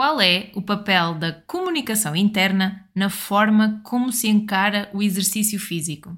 [0.00, 6.16] Qual é o papel da comunicação interna na forma como se encara o exercício físico?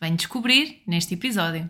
[0.00, 1.68] Vem descobrir neste episódio.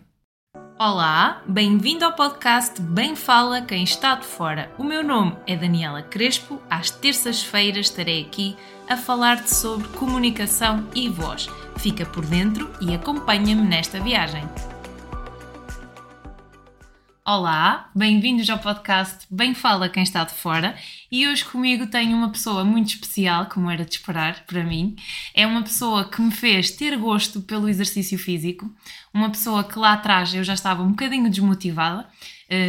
[0.77, 4.71] Olá, bem-vindo ao podcast Bem Fala Quem Está de Fora.
[4.77, 6.61] O meu nome é Daniela Crespo.
[6.69, 8.55] Às terças-feiras estarei aqui
[8.87, 11.49] a falar-te sobre comunicação e voz.
[11.79, 14.47] Fica por dentro e acompanha-me nesta viagem.
[17.29, 20.77] Olá, bem-vindos ao podcast Bem Fala Quem Está de Fora
[21.11, 24.95] e hoje comigo tenho uma pessoa muito especial, como era de esperar para mim.
[25.33, 28.73] É uma pessoa que me fez ter gosto pelo exercício físico,
[29.13, 32.07] uma pessoa que lá atrás eu já estava um bocadinho desmotivada,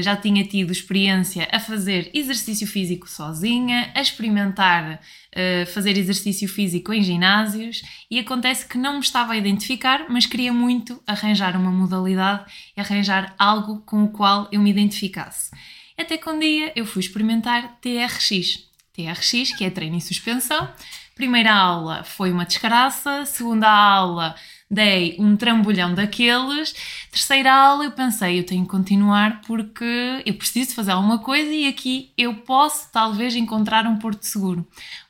[0.03, 6.93] já tinha tido experiência a fazer exercício físico sozinha, a experimentar uh, fazer exercício físico
[6.93, 11.71] em ginásios e acontece que não me estava a identificar, mas queria muito arranjar uma
[11.71, 12.45] modalidade
[12.77, 15.51] e arranjar algo com o qual eu me identificasse.
[15.97, 18.67] Até que um dia eu fui experimentar TRX.
[18.93, 20.69] TRX, que é treino em suspensão.
[21.15, 24.35] Primeira aula foi uma desgraça, segunda aula
[24.71, 26.75] dei um trambolhão daqueles.
[27.11, 31.67] Terceira aula eu pensei, eu tenho que continuar porque eu preciso fazer alguma coisa e
[31.67, 34.67] aqui eu posso talvez encontrar um porto seguro.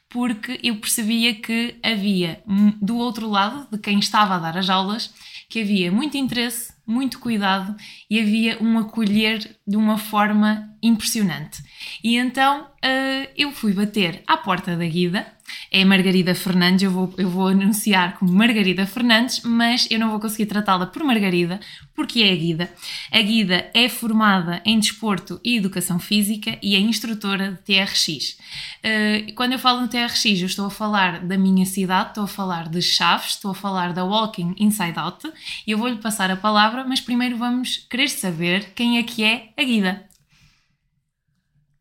[0.09, 2.43] Porque eu percebia que havia
[2.81, 5.13] do outro lado, de quem estava a dar as aulas,
[5.51, 7.77] que havia muito interesse, muito cuidado
[8.09, 11.63] e havia um acolher de uma forma impressionante.
[12.03, 15.27] E então uh, eu fui bater à porta da Guida,
[15.71, 20.21] é Margarida Fernandes, eu vou, eu vou anunciar como Margarida Fernandes, mas eu não vou
[20.21, 21.61] conseguir tratá-la por Margarida,
[21.95, 22.71] porque é a Guida.
[23.13, 28.09] A Guida é formada em Desporto e Educação Física e é instrutora de TRX.
[28.09, 28.39] Uh,
[28.83, 32.29] eh, quando eu falo no TRX, eu estou a falar da minha cidade, estou a
[32.29, 35.31] falar de Chaves, estou a falar da Walking Inside Out,
[35.67, 39.51] e eu vou-lhe passar a palavra, mas primeiro vamos querer saber quem é que é
[39.57, 40.09] a Guida.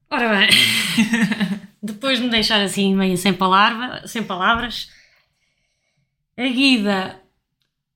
[0.09, 0.47] Ora bem,
[1.81, 4.89] depois de me deixar assim meio sem, palavra, sem palavras,
[6.37, 7.21] a Guida,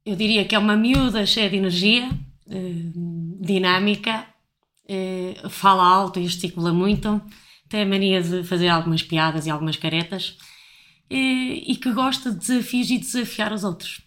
[0.05, 2.09] eu diria que é uma miúda cheia de energia,
[2.49, 2.73] eh,
[3.39, 4.25] dinâmica,
[4.87, 7.21] eh, fala alto e gesticula muito,
[7.69, 10.37] tem a mania de fazer algumas piadas e algumas caretas
[11.09, 14.01] eh, e que gosta de desafios e desafiar os outros.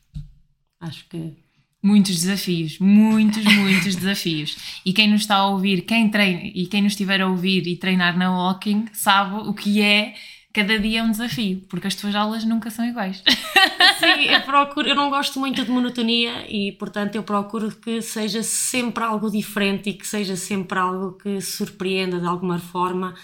[0.81, 1.44] Acho que
[1.84, 4.56] muitos desafios, muitos, muitos desafios.
[4.87, 7.77] E quem nos está a ouvir, quem treina e quem nos estiver a ouvir e
[7.77, 10.15] treinar na walking, sabe o que é
[10.50, 13.22] cada dia é um desafio, porque as tuas aulas nunca são iguais.
[13.99, 18.43] Sim, eu procuro, eu não gosto muito de monotonia e, portanto, eu procuro que seja
[18.43, 23.15] sempre algo diferente e que seja sempre algo que surpreenda de alguma forma,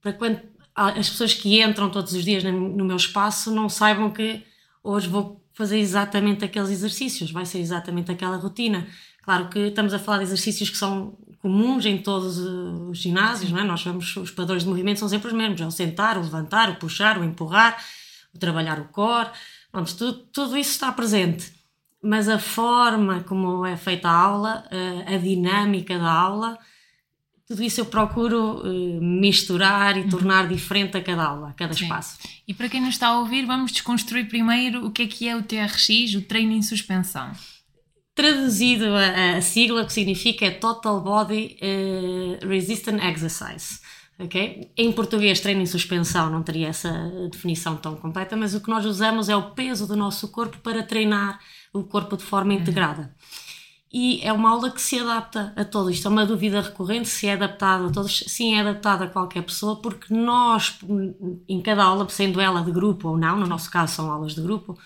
[0.00, 0.40] para quando
[0.74, 4.42] as pessoas que entram todos os dias no meu espaço não saibam que
[4.84, 8.86] hoje vou fazer exatamente aqueles exercícios, vai ser exatamente aquela rotina.
[9.22, 13.58] Claro que estamos a falar de exercícios que são comuns em todos os ginásios, não
[13.58, 13.64] é?
[13.64, 16.70] Nós vemos, os padrões de movimento são sempre os mesmos: é o sentar, o levantar,
[16.70, 17.82] o puxar, o empurrar,
[18.34, 19.30] o trabalhar o core,
[19.72, 21.52] Pronto, tudo, tudo isso está presente.
[22.02, 24.64] Mas a forma como é feita a aula,
[25.06, 26.58] a dinâmica da aula,
[27.46, 30.08] tudo isso eu procuro uh, misturar e uhum.
[30.08, 31.84] tornar diferente a cada aula, a cada Sim.
[31.84, 32.18] espaço.
[32.46, 35.36] E para quem nos está a ouvir, vamos desconstruir primeiro o que é que é
[35.36, 37.30] o TRX, o treino em suspensão.
[38.16, 43.78] Traduzido a, a sigla, que significa é Total Body uh, Resistant Exercise.
[44.18, 44.72] Okay?
[44.76, 46.90] Em português, treino em suspensão não teria essa
[47.30, 50.82] definição tão completa, mas o que nós usamos é o peso do nosso corpo para
[50.82, 51.38] treinar
[51.72, 52.58] o corpo de forma uhum.
[52.58, 53.14] integrada
[53.98, 55.94] e é uma aula que se adapta a todos.
[55.94, 58.24] Isto é uma dúvida recorrente, se é adaptada a todos.
[58.26, 60.78] Sim, é adaptada a qualquer pessoa, porque nós,
[61.48, 64.42] em cada aula, sendo ela de grupo ou não, no nosso caso são aulas de
[64.42, 64.78] grupo,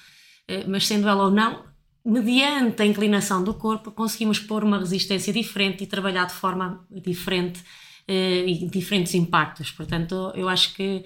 [0.47, 1.65] eh, mas sendo ela ou não,
[2.05, 7.61] mediante a inclinação do corpo, conseguimos pôr uma resistência diferente e trabalhar de forma diferente
[8.07, 9.73] eh, e diferentes impactos.
[9.73, 11.05] Portanto, eu acho que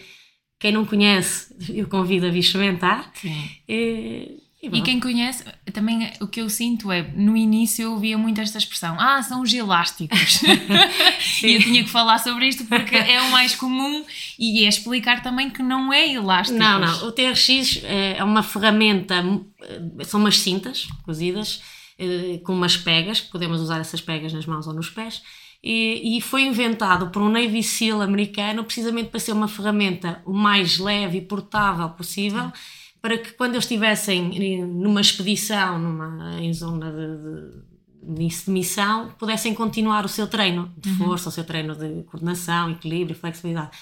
[0.60, 3.10] quem não conhece, eu convido a vir experimentar.
[3.14, 3.48] Sim.
[3.66, 8.16] Eh, e, e quem conhece, também o que eu sinto é, no início eu ouvia
[8.16, 10.42] muito esta expressão, ah, são os elásticos.
[11.42, 14.04] e eu tinha que falar sobre isto porque é o mais comum
[14.38, 16.58] e é explicar também que não é elástico.
[16.58, 19.24] Não, não, o TRX é, é uma ferramenta,
[19.62, 21.62] eh, são umas cintas cozidas
[21.98, 25.22] eh, com umas pegas, podemos usar essas pegas nas mãos ou nos pés,
[25.62, 30.34] e, e, foi inventado por um Navy SEAL americano precisamente para ser uma ferramenta o
[30.34, 32.52] mais leve e portável possível.
[32.54, 39.10] Sim para que quando eles estivessem numa expedição, numa, em zona de, de, de missão,
[39.18, 40.96] pudessem continuar o seu treino de uhum.
[40.96, 43.76] força, o seu treino de coordenação, equilíbrio, flexibilidade.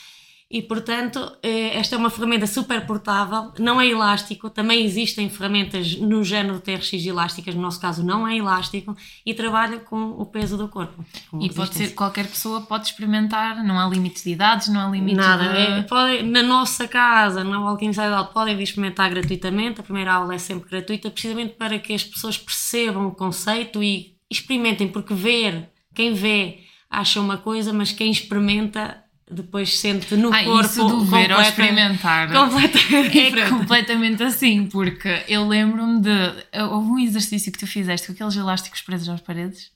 [0.53, 5.97] E, portanto, eh, esta é uma ferramenta super portável, não é elástico, também existem ferramentas
[5.97, 8.95] no género TRX elásticas, no nosso caso não é elástico,
[9.25, 11.03] e trabalha com o peso do corpo.
[11.41, 15.17] E pode ser, qualquer pessoa pode experimentar, não há limites de idades, não há limites
[15.17, 15.59] Nada, de...
[15.59, 20.39] é, pode, na nossa casa, na Walking Inside podem experimentar gratuitamente, a primeira aula é
[20.39, 26.13] sempre gratuita, precisamente para que as pessoas percebam o conceito e experimentem, porque ver, quem
[26.13, 26.59] vê
[26.91, 29.02] acha uma coisa, mas quem experimenta
[29.33, 33.49] depois sente no ah, corpo isso do ver ou experimentar completamente é diferente.
[33.51, 38.83] completamente assim porque eu lembro-me de houve um exercício que tu fizeste com aqueles elásticos
[38.83, 39.71] presos às paredes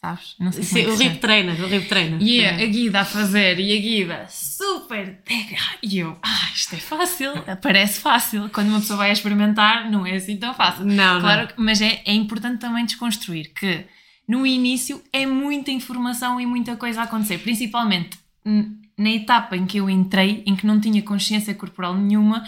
[0.00, 0.34] sabes?
[0.38, 3.04] não sei Sim, é o Rip Trainer o Rip Trainer e yeah, a Guida a
[3.04, 5.18] fazer e a Guida super
[5.82, 10.16] e eu ah isto é fácil parece fácil quando uma pessoa vai experimentar não é
[10.16, 11.64] assim tão fácil não, claro não.
[11.64, 13.84] mas é, é importante também desconstruir que
[14.28, 18.18] no início é muita informação e muita coisa a acontecer principalmente
[18.98, 22.42] na etapa em que eu entrei, em que não tinha consciência corporal nenhuma,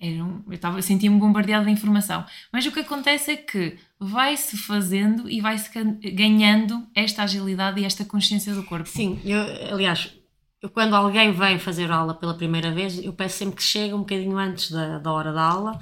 [0.00, 2.24] um, eu estava sentia-me bombardeada de informação.
[2.52, 5.70] Mas o que acontece é que vai-se fazendo e vai-se
[6.12, 8.88] ganhando esta agilidade e esta consciência do corpo.
[8.88, 9.40] Sim, eu,
[9.72, 10.12] aliás,
[10.60, 14.00] eu, quando alguém vem fazer aula pela primeira vez, eu peço sempre que chegue um
[14.00, 15.78] bocadinho antes da, da hora da aula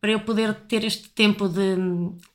[0.00, 1.76] para eu poder ter este tempo de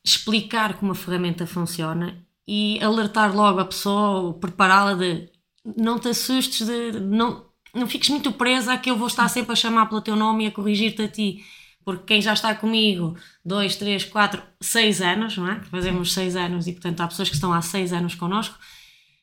[0.02, 5.30] explicar como a ferramenta funciona e alertar logo a pessoa, prepará-la de
[5.76, 9.54] não te assustes, de, não, não fiques muito presa a que eu vou estar sempre
[9.54, 11.44] a chamar pelo teu nome e a corrigir-te a ti.
[11.84, 13.16] Porque quem já está comigo
[13.46, 15.62] dois, três, quatro, seis anos, não é?
[15.72, 18.58] Fazemos seis anos e, portanto, há pessoas que estão há seis anos connosco,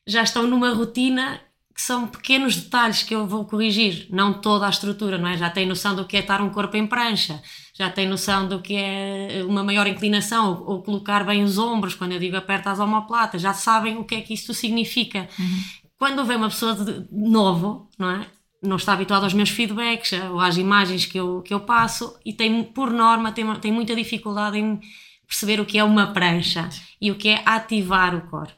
[0.07, 1.39] já estão numa rotina
[1.75, 5.37] que são pequenos detalhes que eu vou corrigir, não toda a estrutura, não é?
[5.37, 7.43] Já tem noção do que é estar um corpo em prancha,
[7.73, 12.13] já tem noção do que é uma maior inclinação ou, colocar bem os ombros, quando
[12.13, 15.27] eu digo aperta as omoplatas, já sabem o que é que isto significa.
[15.37, 18.27] Uhum quando vem uma pessoa de novo, não é?
[18.61, 22.33] Não está habituado aos meus feedbacks ou às imagens que eu, que eu passo e
[22.33, 24.79] tem, por norma, tem, tem muita dificuldade em
[25.27, 26.67] perceber o que é uma prancha
[26.99, 28.51] e o que é ativar o core.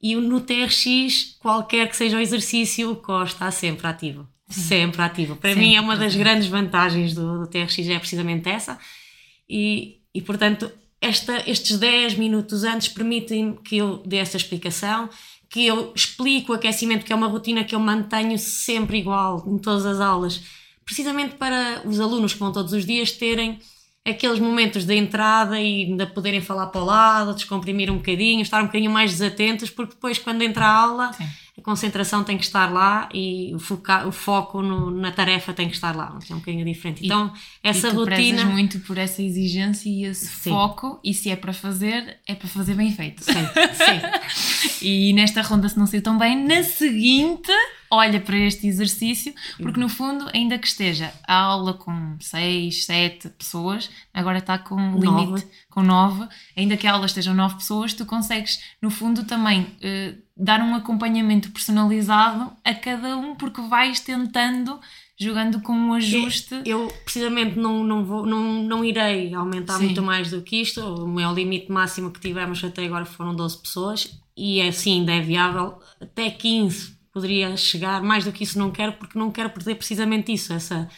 [0.00, 4.28] E no TRX, qualquer que seja o exercício, o core está sempre ativo.
[4.48, 5.36] Sempre ativo.
[5.36, 8.78] Para Sim, mim é uma das grandes vantagens do, do TRX, é precisamente essa.
[9.48, 10.70] E, e portanto,
[11.00, 15.08] esta, estes 10 minutos antes permitem que eu dê essa explicação,
[15.48, 19.58] que eu explico o aquecimento, que é uma rotina que eu mantenho sempre igual em
[19.58, 20.42] todas as aulas,
[20.84, 23.58] precisamente para os alunos que vão todos os dias terem
[24.04, 28.62] aqueles momentos de entrada e ainda poderem falar para o lado, descomprimir um bocadinho, estar
[28.62, 31.28] um bocadinho mais desatentos, porque depois, quando entra a aula, Sim.
[31.58, 35.68] A concentração tem que estar lá e o, foca, o foco no, na tarefa tem
[35.68, 37.04] que estar lá, é um bocadinho diferente.
[37.04, 37.32] Então,
[37.64, 38.44] e, essa e tu rotina.
[38.44, 40.50] muito por essa exigência e esse Sim.
[40.50, 43.24] foco, e se é para fazer, é para fazer bem feito.
[43.24, 44.78] Sim, Sim.
[44.86, 47.52] e nesta ronda, se não sei tão bem, na seguinte
[47.90, 53.30] olha para este exercício, porque no fundo, ainda que esteja a aula com 6, 7
[53.30, 57.94] pessoas, agora está com um limite com 9, ainda que a aula esteja 9 pessoas,
[57.94, 64.00] tu consegues, no fundo, também uh, dar um acompanhamento personalizado a cada um, porque vais
[64.00, 64.78] tentando
[65.18, 66.62] jogando com um ajuste.
[66.64, 69.86] Eu, precisamente não, não, vou, não, não irei aumentar Sim.
[69.86, 70.80] muito mais do que isto.
[70.80, 75.12] O meu limite máximo que tivemos até agora foram 12 pessoas e é sim, ainda
[75.12, 79.50] é viável até 15 poderia chegar, mais do que isso não quero, porque não quero
[79.50, 80.88] perder precisamente isso, essa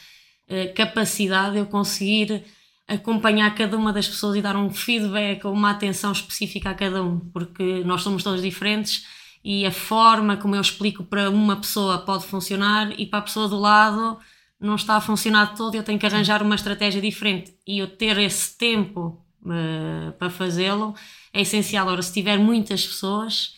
[0.49, 2.45] uh, capacidade de eu conseguir
[2.87, 7.03] acompanhar cada uma das pessoas e dar um feedback ou uma atenção específica a cada
[7.03, 9.07] um, porque nós somos todos diferentes
[9.43, 13.49] e a forma como eu explico para uma pessoa pode funcionar e para a pessoa
[13.49, 14.19] do lado
[14.61, 18.19] não está a funcionar todo, eu tenho que arranjar uma estratégia diferente e eu ter
[18.19, 20.95] esse tempo uh, para fazê-lo
[21.33, 21.87] é essencial.
[21.89, 23.57] Ora, se tiver muitas pessoas,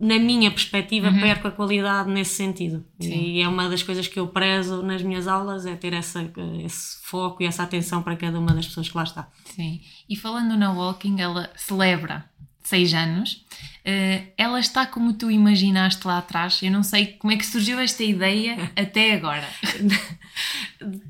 [0.00, 1.20] na minha perspectiva, uhum.
[1.20, 2.86] perco a qualidade nesse sentido.
[3.00, 3.32] Sim.
[3.32, 6.22] E é uma das coisas que eu prezo nas minhas aulas, é ter essa,
[6.64, 9.28] esse foco e essa atenção para cada uma das pessoas que lá está.
[9.44, 9.80] Sim.
[10.08, 12.24] E falando na Walking, ela celebra
[12.62, 13.44] seis anos.
[13.88, 16.62] Uh, ela está como tu imaginaste lá atrás.
[16.62, 19.48] Eu não sei como é que surgiu esta ideia até agora.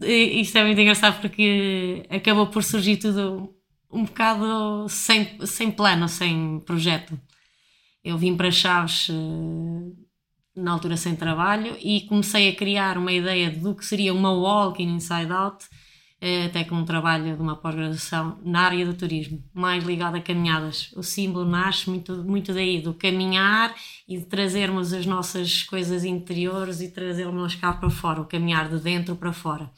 [0.00, 3.52] Isto é muito engraçado porque acabou por surgir tudo
[3.90, 7.18] um bocado sem, sem plano, sem projeto.
[8.04, 9.96] Eu vim para Chaves uh,
[10.54, 14.94] na altura sem trabalho e comecei a criar uma ideia do que seria uma walking
[14.94, 15.64] inside out,
[16.46, 20.92] até com um trabalho de uma pós-graduação na área do turismo, mais ligado a caminhadas.
[20.96, 23.74] O símbolo nasce muito, muito daí, do caminhar
[24.08, 28.80] e de trazermos as nossas coisas interiores e trazermos cá para fora, o caminhar de
[28.80, 29.70] dentro para fora.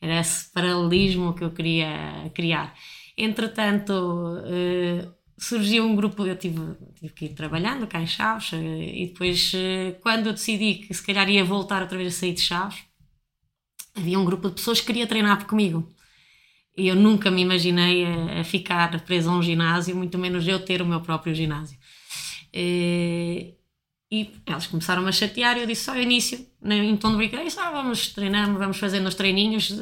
[0.00, 2.74] Era esse paralelismo que eu queria criar.
[3.16, 6.60] Entretanto, uh, surgiu um grupo, eu tive,
[6.94, 10.94] tive que ir trabalhando cá em Chaves eh, e depois eh, quando eu decidi que
[10.94, 12.78] se calhar ia voltar outra vez a sair de Chaves,
[13.94, 15.92] havia um grupo de pessoas que queria treinar comigo.
[16.76, 20.58] E eu nunca me imaginei a, a ficar presa a um ginásio, muito menos eu
[20.58, 21.78] ter o meu próprio ginásio.
[22.52, 23.54] E,
[24.10, 27.50] e elas começaram a chatear e eu disse só ao início, em tom de brincadeira,
[27.58, 29.74] ah, vamos treinar, vamos fazendo os treininhos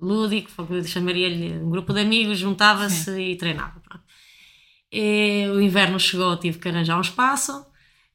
[0.00, 0.50] lúdico,
[0.84, 3.80] chamaria-lhe um grupo de amigos, juntava-se e treinava.
[4.92, 7.64] E, o inverno chegou, tive que arranjar um espaço.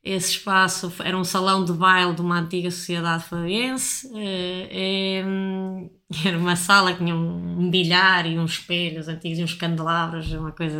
[0.09, 4.09] Esse espaço era um salão de baile de uma antiga sociedade fabiense.
[4.15, 9.53] E, e, era uma sala que tinha um bilhar e uns espelhos antigos e uns
[9.53, 10.77] candelabros, uma coisa.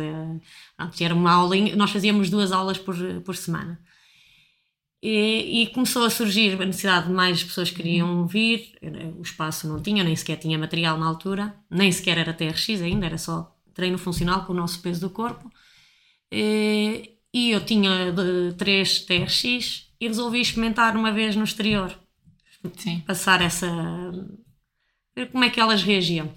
[0.98, 1.76] Era uma aulinha.
[1.76, 3.78] Nós fazíamos duas aulas por, por semana.
[5.02, 8.78] E, e, começou a surgir a necessidade de mais pessoas que queriam vir.
[9.18, 13.04] O espaço não tinha, nem sequer tinha material na altura, nem sequer era TRX ainda,
[13.04, 15.52] era só treino funcional com o nosso peso do corpo.
[16.32, 21.96] E, e eu tinha de, três TRX e resolvi experimentar uma vez no exterior.
[22.76, 23.00] Sim.
[23.06, 23.68] Passar essa.
[25.14, 26.32] ver como é que elas reagiam.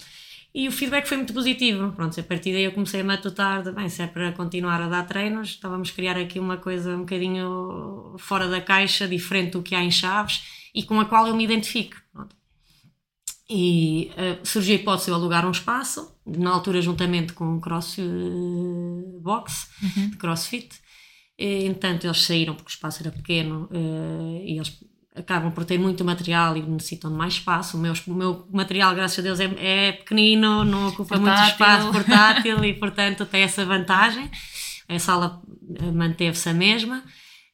[0.54, 1.92] E o feedback foi muito positivo.
[1.94, 4.88] Pronto, a partir daí eu comecei a matutar de, bem, se é para continuar a
[4.88, 9.64] dar treinos, estávamos a criar aqui uma coisa um bocadinho fora da caixa, diferente do
[9.64, 10.44] que há em Chaves
[10.76, 11.96] e com a qual eu me identifico.
[12.14, 12.36] Pronto.
[13.50, 17.98] E uh, surgiu a hipótese de alugar um espaço, na altura juntamente com um cross
[17.98, 20.10] uh, box, uhum.
[20.12, 20.81] de crossfit.
[21.42, 24.80] E, entanto, eles saíram porque o espaço era pequeno uh, e eles
[25.16, 27.78] acabam por ter muito material e necessitam de mais espaço.
[27.78, 31.22] O meu, o meu material, graças a Deus, é, é pequenino, não ocupa portátil.
[31.22, 34.30] muito espaço, portátil e, portanto, tem essa vantagem.
[34.88, 35.42] A sala
[35.80, 37.04] eh, manteve-se a mesma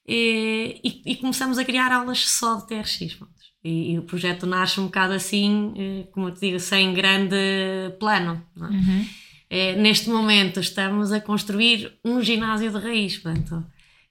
[0.06, 3.00] e, e, e, começamos a criar aulas só de TRX.
[3.64, 7.36] E, e, o projeto nasce um bocado assim, eh, como eu te digo, sem grande
[7.98, 8.44] plano.
[8.54, 8.64] É?
[8.64, 9.06] Uhum.
[9.50, 13.64] É, neste momento estamos a construir um ginásio de raiz, portanto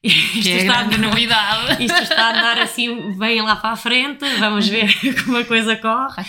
[0.08, 1.84] isto é está, grande novidade.
[1.84, 5.76] Isto está a andar assim bem lá para a frente, vamos ver como a coisa
[5.76, 6.24] corre.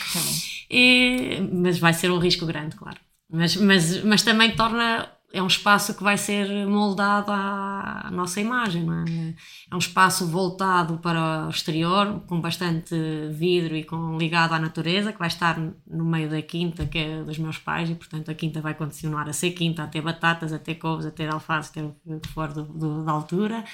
[0.71, 2.99] E, mas vai ser um risco grande, claro.
[3.31, 8.87] Mas, mas, mas também torna é um espaço que vai ser moldado à, nossa imagem,
[8.91, 9.35] é?
[9.71, 12.95] É um espaço voltado para o exterior, com bastante
[13.31, 17.23] vidro e com ligado à natureza, que vai estar no meio da quinta, que é
[17.23, 20.53] dos meus pais, e portanto a quinta vai continuar a ser quinta, a ter batatas,
[20.53, 23.65] a ter couves, a ter alface, a ter o que for do, do, da altura.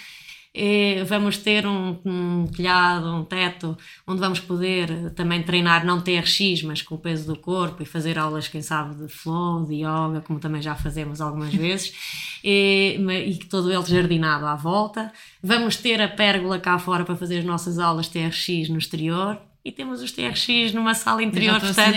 [0.54, 6.62] E vamos ter um, um telhado, um teto, onde vamos poder também treinar, não TRX,
[6.62, 10.22] mas com o peso do corpo e fazer aulas, quem sabe, de flow, de yoga,
[10.24, 11.92] como também já fazemos algumas vezes,
[12.44, 12.96] e,
[13.26, 15.12] e todo ele jardinado à volta.
[15.42, 19.72] Vamos ter a pérgola cá fora para fazer as nossas aulas TRX no exterior, e
[19.72, 21.96] temos os TRX numa sala interior, portanto,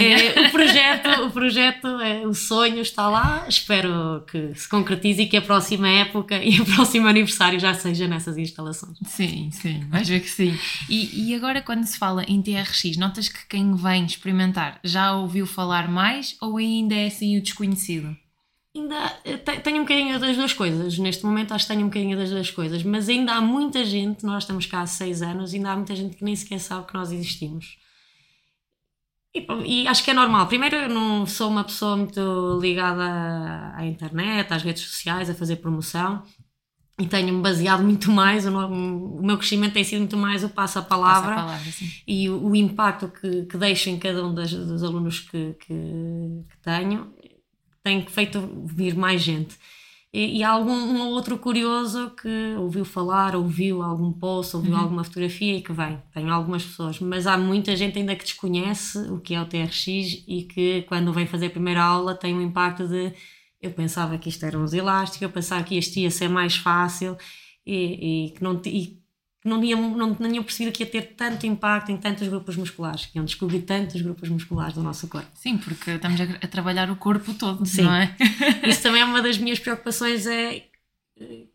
[0.00, 5.26] é, o projeto, o projeto, é, o sonho está lá, espero que se concretize e
[5.26, 8.98] que a próxima época e o próximo aniversário já seja nessas instalações.
[9.06, 10.58] Sim, sim, vais ver que sim.
[10.88, 15.46] E, e agora quando se fala em TRX, notas que quem vem experimentar já ouviu
[15.46, 18.16] falar mais ou ainda é assim o desconhecido?
[18.74, 20.98] Ainda eh, tenho um bocadinho das duas coisas.
[20.98, 24.24] Neste momento acho que tenho um bocadinho das duas coisas, mas ainda há muita gente,
[24.24, 26.94] nós estamos cá há seis anos, ainda há muita gente que nem sequer sabe que
[26.94, 27.76] nós existimos.
[29.34, 30.46] E, e, acho que é normal.
[30.46, 35.56] Primeiro, eu não sou uma pessoa muito ligada à internet, às redes sociais, a fazer
[35.56, 36.22] promoção.
[36.98, 41.84] E tenho-me baseado muito mais, o, meu crescimento tem sido muito mais o passo-a-palavra passo
[42.06, 45.74] e o, o, impacto que, que deixo em cada um das, dos alunos que, que,
[46.48, 47.12] que tenho
[47.82, 49.56] tem feito vir mais gente.
[50.12, 54.80] E, e há algum um outro curioso que ouviu falar, ouviu algum post, ouviu uhum.
[54.80, 56.02] alguma fotografia e que vem.
[56.12, 59.86] Tenho algumas pessoas, mas há muita gente ainda que desconhece o que é o TRX
[60.28, 63.12] e que quando vem fazer a primeira aula tem um impacto de
[63.60, 67.16] eu pensava que isto eram uns elásticos, eu pensava que isto ia ser mais fácil
[67.64, 69.01] e, e que não e
[69.44, 73.06] não, ia, não, não tinham percebido que ia ter tanto impacto em tantos grupos musculares,
[73.06, 75.28] que iam descobrir tantos grupos musculares do nosso corpo.
[75.34, 77.82] Sim, porque estamos a, a trabalhar o corpo todo, Sim.
[77.82, 78.16] não é?
[78.66, 80.66] Isso também é uma das minhas preocupações, é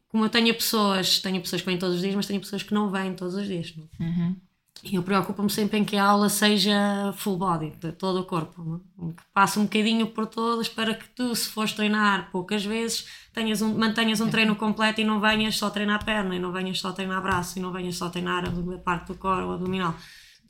[0.10, 2.74] como eu tenho pessoas, tenho pessoas que vêm todos os dias, mas tenho pessoas que
[2.74, 3.74] não vêm todos os dias.
[3.76, 3.88] Não?
[4.00, 4.04] É?
[4.04, 4.36] Uhum.
[4.84, 8.82] E eu preocupo-me sempre em que a aula seja full body, de todo o corpo,
[9.02, 9.08] é?
[9.08, 13.62] que passe um bocadinho por todas para que tu, se fores treinar poucas vezes, tenhas
[13.62, 16.80] um, mantenhas um treino completo e não venhas só treinar a perna, e não venhas
[16.80, 19.96] só treinar braço, e não venhas só treinar a parte do core ou abdominal.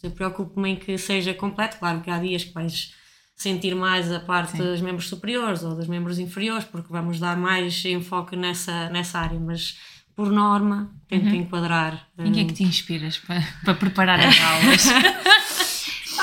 [0.02, 1.78] Eu preocupo-me em que seja completo.
[1.78, 2.94] Claro que há dias que vais
[3.36, 4.60] sentir mais a parte Sim.
[4.60, 9.40] dos membros superiores ou dos membros inferiores, porque vamos dar mais enfoque nessa, nessa área,
[9.40, 9.78] mas
[10.16, 11.36] por norma, tento uhum.
[11.36, 12.08] enquadrar.
[12.18, 15.67] Em que é que te inspiras para, para preparar as aulas?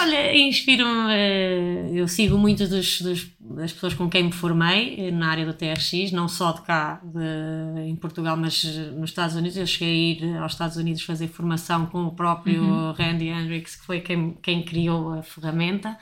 [0.05, 5.55] Olha, inspiro-me, uh, eu sigo muitas das pessoas com quem me formei na área do
[5.55, 9.57] TRX, não só de cá, de, em Portugal, mas nos Estados Unidos.
[9.57, 12.93] Eu cheguei a ir aos Estados Unidos fazer formação com o próprio uhum.
[12.93, 15.97] Randy Hendricks, que foi quem, quem criou a ferramenta.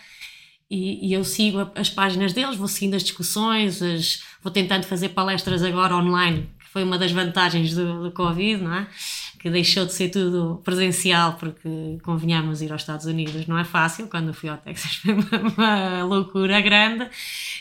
[0.69, 5.11] E, e, eu sigo as páginas deles, vou seguindo as discussões, as, vou tentando fazer
[5.11, 8.89] palestras agora online, que foi uma das vantagens do, do Covid, não é?
[9.43, 14.07] Que deixou de ser tudo presencial, porque convenhamos ir aos Estados Unidos não é fácil.
[14.07, 17.09] Quando fui ao Texas foi uma, loucura grande,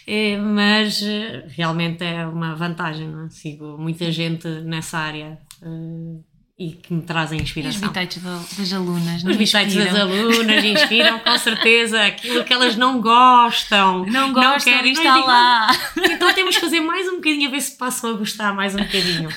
[0.06, 3.30] eh, mas eh, realmente é uma vantagem, é?
[3.30, 6.31] Sigo muita gente nessa área eh,
[6.62, 7.82] e que me trazem inspiração.
[7.82, 12.76] E os bitites das alunas, Os bitites das alunas inspiram com certeza aquilo que elas
[12.76, 14.06] não gostam.
[14.06, 15.68] Não gostam, não querem estar lá.
[15.98, 18.78] Então temos que fazer mais um bocadinho a ver se passam a gostar mais um
[18.78, 19.30] bocadinho.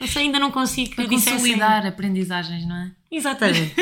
[0.00, 2.90] Isso ainda não consigo Para consolidar aprendizagens, não é?
[3.10, 3.74] Exatamente.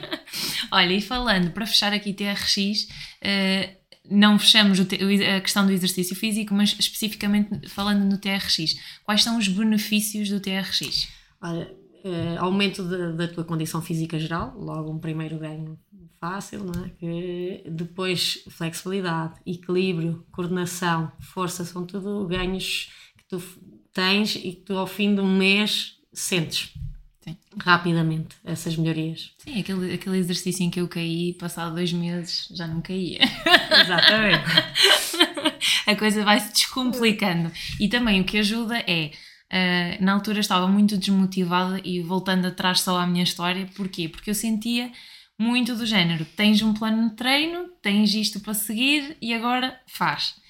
[0.72, 2.88] Olha, e falando, para fechar aqui TRX, uh,
[3.20, 3.76] eh,
[4.10, 9.48] não fechamos a questão do exercício físico, mas especificamente falando no TRX, quais são os
[9.48, 11.08] benefícios do TRX?
[11.42, 15.78] Olha, uh, aumento de, da tua condição física geral, logo um primeiro ganho
[16.20, 16.88] fácil, não é?
[16.90, 23.42] Que depois flexibilidade, equilíbrio, coordenação, força, são tudo ganhos que tu
[23.92, 26.74] tens e que tu ao fim de um mês sentes.
[27.20, 27.36] Sim.
[27.60, 29.32] Rapidamente, essas melhorias.
[29.38, 33.20] Sim, aquele, aquele exercício em que eu caí, passado dois meses, já não caía.
[33.80, 34.44] Exatamente.
[35.86, 37.50] a coisa vai se descomplicando.
[37.78, 39.12] E também o que ajuda é
[39.52, 44.08] Uh, na altura estava muito desmotivada e voltando atrás só à minha história, porquê?
[44.08, 44.90] Porque eu sentia
[45.38, 50.40] muito do género: tens um plano de treino, tens isto para seguir e agora faz.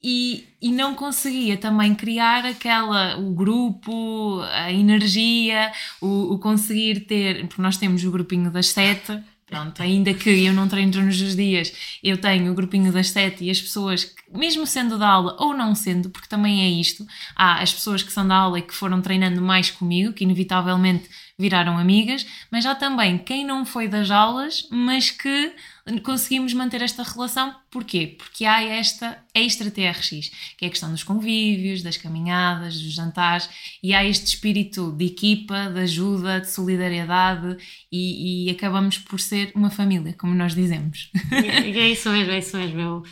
[0.00, 7.48] E, e não conseguia também criar aquela, o grupo, a energia, o, o conseguir ter,
[7.48, 11.34] porque nós temos o grupinho das sete, Pronto, ainda que eu não treino todos os
[11.34, 15.56] dias, eu tenho o grupinho das sete e as pessoas, mesmo sendo da aula ou
[15.56, 18.74] não sendo, porque também é isto, há as pessoas que são da aula e que
[18.74, 24.10] foram treinando mais comigo, que inevitavelmente viraram amigas, mas há também quem não foi das
[24.10, 25.54] aulas, mas que
[26.02, 27.54] conseguimos manter esta relação.
[27.70, 28.16] Porquê?
[28.18, 33.48] Porque há esta extra TRX, que é a questão dos convívios, das caminhadas, dos jantares,
[33.82, 37.56] e há este espírito de equipa, de ajuda, de solidariedade,
[37.90, 41.10] e, e acabamos por ser uma família, como nós dizemos.
[41.32, 42.80] É, é isso mesmo, é isso mesmo.
[42.80, 43.02] Eu,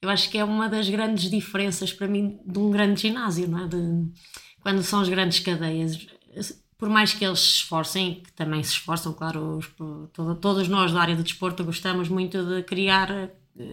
[0.00, 3.64] eu acho que é uma das grandes diferenças para mim de um grande ginásio, não
[3.64, 3.68] é?
[3.68, 3.76] De,
[4.60, 5.98] quando são as grandes cadeias
[6.82, 9.68] por mais que eles se esforcem, que também se esforçam, claro, os,
[10.12, 13.30] todo, todos nós da área do desporto gostamos muito de criar eh,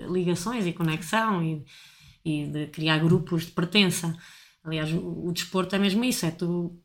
[0.07, 1.65] ligações e conexão e,
[2.23, 4.15] e de criar grupos de pertença.
[4.63, 6.79] Aliás, o, o, desporto é mesmo isso, é tu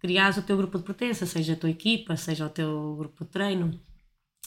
[0.00, 3.30] criares o teu grupo de pertença, seja a tua equipa, seja o teu grupo de
[3.30, 3.80] treino.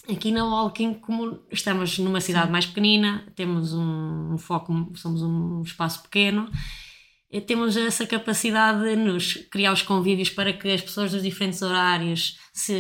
[0.10, 5.62] Aqui na Walking, como estamos numa cidade mais pequenina, temos um, um foco, somos um
[5.62, 6.52] espaço pequeno,
[7.40, 12.38] temos essa capacidade de nos criar os convívios para que as pessoas dos diferentes horários
[12.52, 12.74] se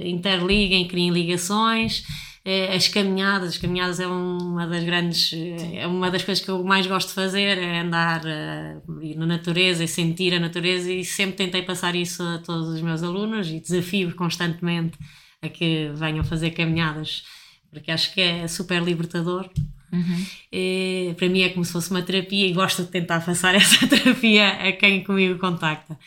[0.00, 2.04] interliguem, criem ligações.
[2.44, 6.50] Eh, as caminhadas, as caminhadas é uma das grandes, eh, é uma das coisas que
[6.50, 11.04] eu mais gosto de fazer, é andar uh, na natureza e sentir a natureza e
[11.04, 14.98] sempre tentei passar isso a todos os meus alunos e desafio constantemente
[15.40, 17.22] a que venham fazer caminhadas,
[17.70, 19.48] porque acho que é super libertador
[19.94, 20.26] Uhum.
[20.52, 23.86] É, para mim é como se fosse uma terapia e gosto de tentar passar essa
[23.86, 25.98] terapia a quem comigo contacta.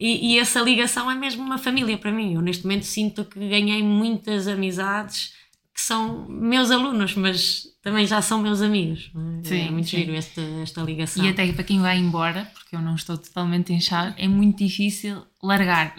[0.00, 2.34] E, e, essa ligação é mesmo uma família para mim.
[2.34, 5.32] Eu neste momento sinto que ganhei muitas amizades
[5.78, 9.12] que são meus alunos, mas também já são meus amigos.
[9.44, 9.48] É?
[9.48, 9.98] Sim, é muito sim.
[9.98, 11.24] giro esta, esta ligação.
[11.24, 15.22] E até para quem vai embora, porque eu não estou totalmente inchado, é muito difícil
[15.40, 15.94] largar.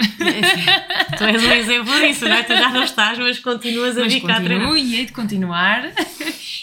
[1.18, 2.44] tu és um exemplo disso, não é?
[2.44, 4.76] Tu já não estás, mas continuas a ficar treinar.
[4.76, 5.90] e hei de continuar.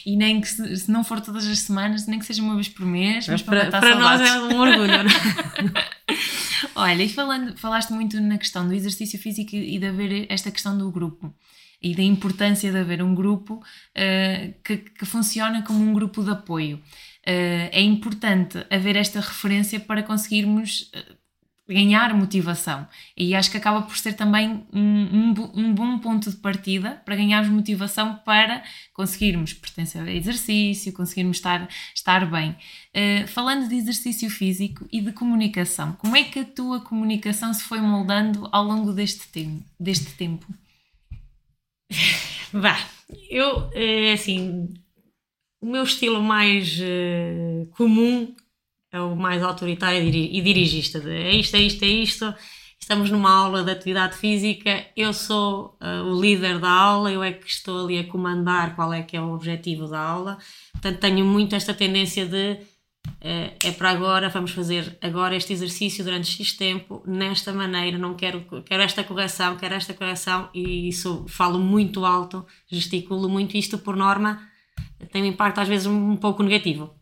[0.05, 2.68] E nem que se, se, não for todas as semanas, nem que seja uma vez
[2.68, 3.26] por mês.
[3.29, 4.92] Mas, para, para nós é um orgulho.
[4.92, 5.05] É?
[6.76, 10.76] Olha, e falando, falaste muito na questão do exercício físico e de haver esta questão
[10.76, 11.35] do grupo
[11.83, 16.31] e da importância de haver um grupo uh, que, que funciona como um grupo de
[16.31, 16.77] apoio.
[17.27, 21.17] Uh, é importante haver esta referência para conseguirmos uh,
[21.69, 22.87] ganhar motivação.
[23.17, 27.17] E acho que acaba por ser também um, um, um, bom ponto de partida para
[27.17, 28.62] ganharmos motivação para
[28.95, 32.51] conseguirmos pertencer a exercício, conseguirmos estar, estar bem.
[32.95, 37.65] Uh, falando de exercício físico e de comunicação, como é que a tua comunicação se
[37.65, 39.65] foi moldando ao longo deste tempo?
[39.81, 40.47] Deste tempo?
[42.53, 42.77] Vá,
[43.31, 44.68] eu, eh, assim,
[45.61, 48.35] o meu estilo mais uh, comum
[48.92, 50.99] é o mais autoritário e dirigista.
[51.09, 52.25] É isto, é isto, é isto.
[52.25, 52.35] Isto
[52.87, 57.33] estamos numa aula de atividade física, eu sou uh, o líder da aula, eu é
[57.33, 60.38] que estou ali a comandar qual é que é o objetivo da aula.
[60.70, 62.59] Portanto, tenho muito esta tendência de
[63.21, 68.14] é, é para agora, vamos fazer agora este exercício durante X tempo, nesta maneira, não
[68.14, 73.79] quero, quero esta correção, quero esta correção, e isso falo muito alto, gesticulo muito, isto
[73.79, 74.40] por norma
[75.12, 76.95] tem um impacto às vezes um pouco negativo.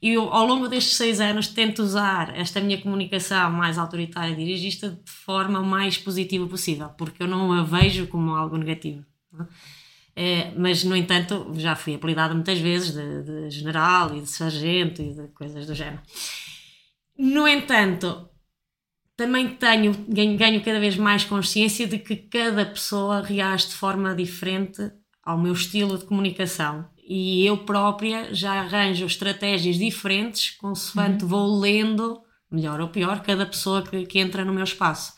[0.00, 4.36] E eu, ao longo destes seis anos, tento usar esta minha comunicação mais autoritária e
[4.36, 9.04] dirigista de forma mais positiva possível, porque eu não a vejo como algo negativo.
[9.34, 9.44] É,
[10.56, 15.14] mas, no entanto, já fui apelidada muitas vezes de, de, general e de sargento e
[15.14, 16.02] de coisas do género.
[17.16, 18.28] No entanto,
[19.16, 24.14] também tenho, ganho, ganho cada vez mais consciência de que cada pessoa reage de forma
[24.14, 24.90] diferente
[25.22, 26.88] ao meu estilo de comunicação.
[27.06, 31.30] E eu própria já arranjo estratégias diferentes consoante uhum.
[31.30, 35.14] vou lendo, melhor ou pior, cada pessoa que, que entra no meu espaço.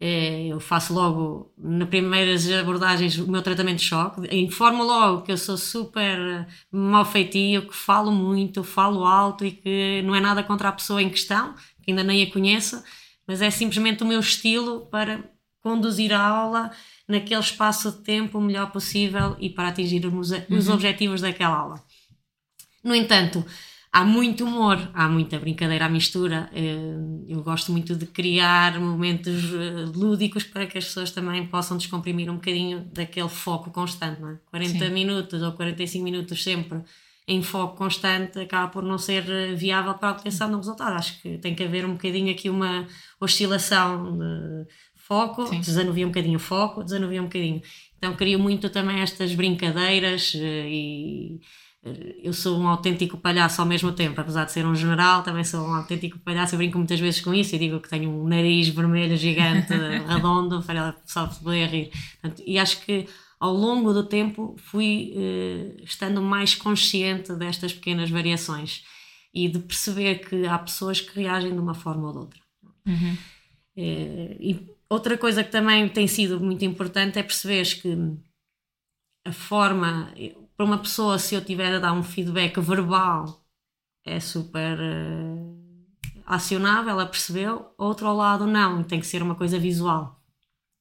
[0.00, 5.32] É, eu faço logo, nas primeiras abordagens, o meu tratamento de choque, informo logo que
[5.32, 10.42] eu sou super mal feitio, que falo muito, falo alto e que não é nada
[10.42, 12.82] contra a pessoa em questão, que ainda nem a conheço,
[13.26, 15.24] mas é simplesmente o meu estilo para
[15.62, 16.70] conduzir a aula
[17.08, 20.74] naquele espaço de tempo o melhor possível e para atingir os, os uhum.
[20.74, 21.82] objetivos daquela aula.
[22.82, 23.44] No entanto,
[23.94, 26.50] há muito humor, há muita brincadeira à mistura.
[26.52, 26.96] Eh,
[27.28, 32.28] eu gosto muito de criar momentos eh, lúdicos para que as pessoas também possam descomprimir
[32.28, 34.20] um bocadinho daquele foco constante.
[34.20, 34.38] Não é?
[34.50, 34.90] 40 Sim.
[34.90, 36.82] minutos ou 45 minutos sempre
[37.26, 40.96] em foco constante acaba por não ser eh, viável para a obtenção do resultado.
[40.96, 42.88] Acho que tem que haver um bocadinho aqui uma
[43.20, 45.60] oscilação de foco, Sim.
[45.60, 47.62] desanuvia um bocadinho o foco, desanuvia um bocadinho.
[47.96, 51.40] Então queria muito também estas brincadeiras e
[52.22, 55.66] eu sou um autêntico palhaço ao mesmo tempo, apesar de ser um general, também sou
[55.66, 56.54] um autêntico palhaço.
[56.54, 59.72] Eu brinco muitas vezes com isso e digo que tenho um nariz vermelho gigante,
[60.08, 61.90] redondo, para o pessoal poder rir.
[62.20, 63.06] Portanto, e acho que
[63.38, 68.82] ao longo do tempo fui eh, estando mais consciente destas pequenas variações
[69.34, 72.40] e de perceber que há pessoas que reagem de uma forma ou de outra.
[72.86, 73.16] Uhum.
[73.76, 77.94] Eh, e outra coisa que também tem sido muito importante é perceber que
[79.26, 80.12] a forma
[80.56, 83.44] para uma pessoa, se eu tiver a dar um feedback verbal,
[84.04, 85.64] é super uh,
[86.26, 87.74] acionável, ela percebeu.
[87.78, 90.20] Outro lado, não, tem que ser uma coisa visual.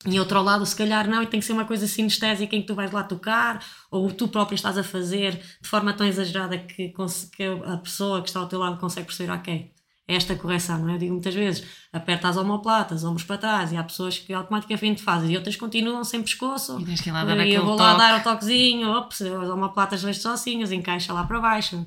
[0.05, 2.67] E outro lado, se calhar não, e tem que ser uma coisa sinestésica em que
[2.67, 6.89] tu vais lá tocar, ou tu próprio estás a fazer de forma tão exagerada que,
[6.89, 9.72] que a pessoa que está ao teu lado consegue perceber, ok,
[10.07, 10.95] esta correção, não é?
[10.95, 15.01] Eu digo muitas vezes, aperta as omoplatas, ombros para trás, e há pessoas que automaticamente
[15.01, 16.79] fazem, e outras continuam sem pescoço.
[16.81, 17.83] E que lá dar e eu vou toque.
[17.83, 21.85] lá dar o toquezinho, ops, as omoplatas deixo sozinhas, encaixa lá para baixo.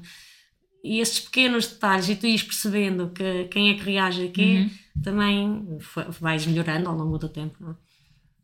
[0.82, 5.02] E esses pequenos detalhes, e tu ires percebendo que quem é que reage aqui, uhum.
[5.02, 5.78] também
[6.20, 7.74] vais melhorando ao longo do tempo, não é?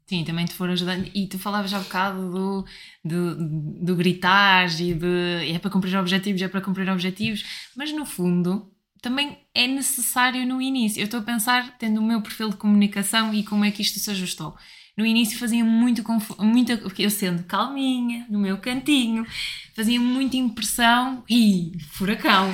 [0.05, 1.09] Sim, também te foram ajudando.
[1.15, 2.65] E tu falavas já um bocado do,
[3.03, 8.05] do, do gritar e de é para cumprir objetivos, é para cumprir objetivos, mas no
[8.05, 8.71] fundo
[9.03, 11.01] também é necessário no início.
[11.01, 13.99] Eu estou a pensar, tendo o meu perfil de comunicação e como é que isto
[13.99, 14.57] se ajustou.
[14.97, 16.05] No início fazia muito
[16.39, 19.27] muita eu sendo calminha no meu cantinho,
[19.75, 22.53] fazia muita impressão e furacão.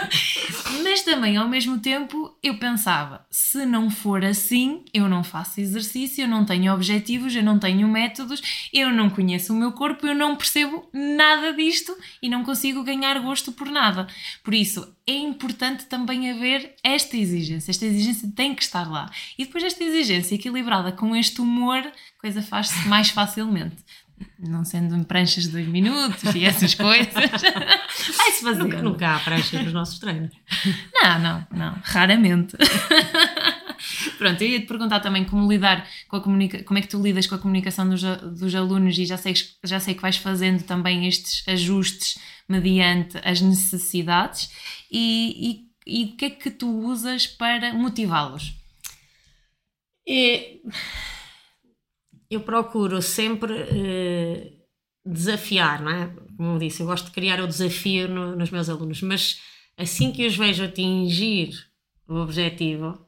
[0.84, 6.24] Mas também ao mesmo tempo eu pensava, se não for assim, eu não faço exercício,
[6.24, 10.14] eu não tenho objetivos, eu não tenho métodos, eu não conheço o meu corpo, eu
[10.14, 14.06] não percebo nada disto e não consigo ganhar gosto por nada.
[14.44, 17.70] Por isso, é importante também haver esta exigência.
[17.70, 19.10] Esta exigência tem que estar lá.
[19.38, 23.76] E depois esta exigência equilibrada com este humor, a coisa faz-se mais facilmente.
[24.38, 27.12] Não sendo pranchas de dois minutos e essas coisas.
[28.16, 28.62] Vai-se fazer.
[28.62, 30.30] Nunca, nunca há pranchas nos nossos treinos.
[30.94, 31.76] Não, não, não.
[31.82, 32.56] Raramente.
[34.18, 37.02] Pronto, eu ia te perguntar também como lidar com a comunica como é que tu
[37.02, 40.62] lidas com a comunicação dos, dos alunos e já sei, já sei que vais fazendo
[40.64, 44.50] também estes ajustes mediante as necessidades
[44.90, 48.54] e, e, e o que é que tu usas para motivá-los?
[52.30, 54.52] eu procuro sempre uh,
[55.04, 56.14] desafiar, não é?
[56.36, 59.40] Como disse, eu gosto de criar o desafio no, nos meus alunos, mas
[59.76, 61.50] assim que os vejo atingir
[62.08, 63.06] o objetivo,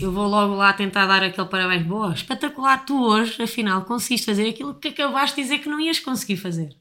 [0.00, 1.82] eu vou logo lá tentar dar aquele parabéns.
[1.82, 5.98] Boa, espetacular, tu hoje, afinal, conseguiste fazer aquilo que acabaste de dizer que não ias
[5.98, 6.76] conseguir fazer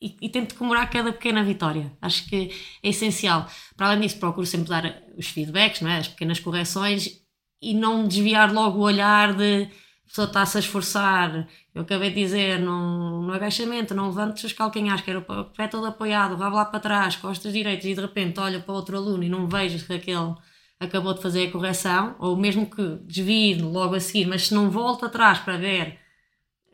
[0.00, 1.92] e, e tento comemorar cada pequena vitória.
[2.00, 2.50] Acho que
[2.82, 3.48] é essencial.
[3.76, 5.98] Para além disso, procuro sempre dar os feedbacks, não é?
[5.98, 7.22] as pequenas correções
[7.60, 11.48] e não desviar logo o olhar de a pessoa está-se a esforçar.
[11.74, 15.86] Eu acabei de dizer no, no agachamento, não levantes os calcanhares, quero o pé todo
[15.86, 19.28] apoiado, vá lá para trás, costas direitas e de repente olho para outro aluno e
[19.28, 20.34] não vejo que aquele
[20.78, 24.70] acabou de fazer a correção, ou mesmo que desvie logo a seguir, mas se não
[24.70, 25.98] volta atrás para ver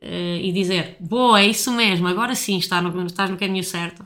[0.03, 4.05] uh, e dizer boa, é isso mesmo, agora sim está no, estás no caminho certo,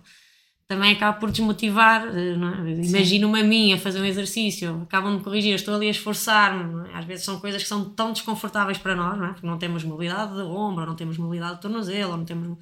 [0.68, 2.08] também acaba por desmotivar.
[2.08, 2.86] Uh, é?
[2.86, 6.88] Imagino-me a mim a fazer um exercício, acabam de me corrigir, estou ali a esforçar-me.
[6.90, 6.94] É?
[6.94, 9.32] Às vezes são coisas que são tão desconfortáveis para nós, não é?
[9.32, 12.58] porque não temos mobilidade de ombro, não temos mobilidade de tornozelo, não temos.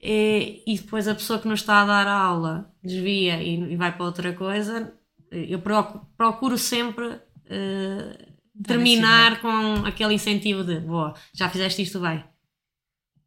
[0.00, 3.76] E, e, depois a pessoa que nos está a dar a aula desvia e, e
[3.76, 4.92] vai para outra coisa.
[5.30, 12.24] Eu procuro, sempre uh, terminar com aquele incentivo de boa, já fizeste isto bem.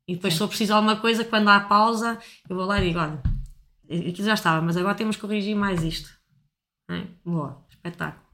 [0.08, 2.88] E depois, se eu preciso de alguma coisa, quando há pausa, eu vou lá e
[2.88, 3.22] digo: olha,
[3.90, 6.10] aquilo já estava, mas agora temos que corrigir mais isto.
[6.90, 7.06] É?
[7.24, 8.26] Boa, espetáculo.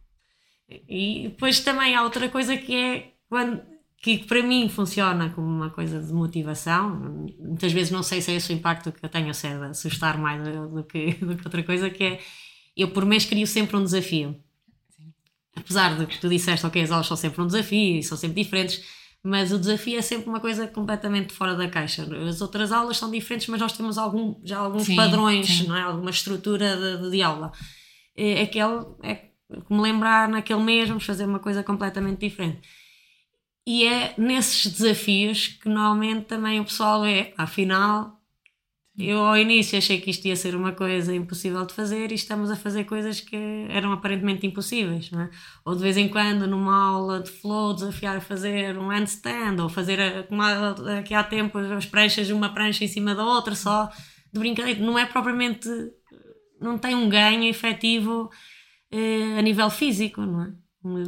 [0.69, 3.61] E depois também há outra coisa que é quando
[4.05, 7.25] que para mim funciona como uma coisa de motivação.
[7.39, 9.65] Muitas vezes não sei se é esse o impacto que eu tenho, se é de
[9.65, 12.19] assustar mais do que, do que outra coisa, que é
[12.75, 14.35] eu por mês crio sempre um desafio.
[14.89, 15.13] Sim.
[15.55, 18.43] Apesar de que tu disseste, ok, as aulas são sempre um desafio e são sempre
[18.43, 18.83] diferentes,
[19.23, 22.07] mas o desafio é sempre uma coisa completamente fora da caixa.
[22.27, 25.67] As outras aulas são diferentes, mas nós temos algum, já alguns sim, padrões, sim.
[25.67, 25.81] Não é?
[25.81, 27.51] alguma estrutura de, de aula.
[28.15, 29.29] É, aquele, é
[29.65, 32.61] como lembrar naquele mês, vamos fazer uma coisa completamente diferente.
[33.67, 38.21] E é nesses desafios que normalmente também o pessoal é, afinal,
[38.97, 42.49] eu ao início achei que isto ia ser uma coisa impossível de fazer e estamos
[42.49, 43.35] a fazer coisas que
[43.69, 45.29] eram aparentemente impossíveis, não é?
[45.65, 49.67] Ou de vez em quando, numa aula de flow, desafiar a fazer um handstand ou
[49.67, 53.89] fazer, como aqui há tempo, as pranchas, uma prancha em cima da outra, só
[54.31, 54.79] de brincadeira.
[54.79, 55.67] Não é propriamente.
[56.61, 58.29] não tem um ganho efetivo
[58.91, 60.53] eh, a nível físico, não é?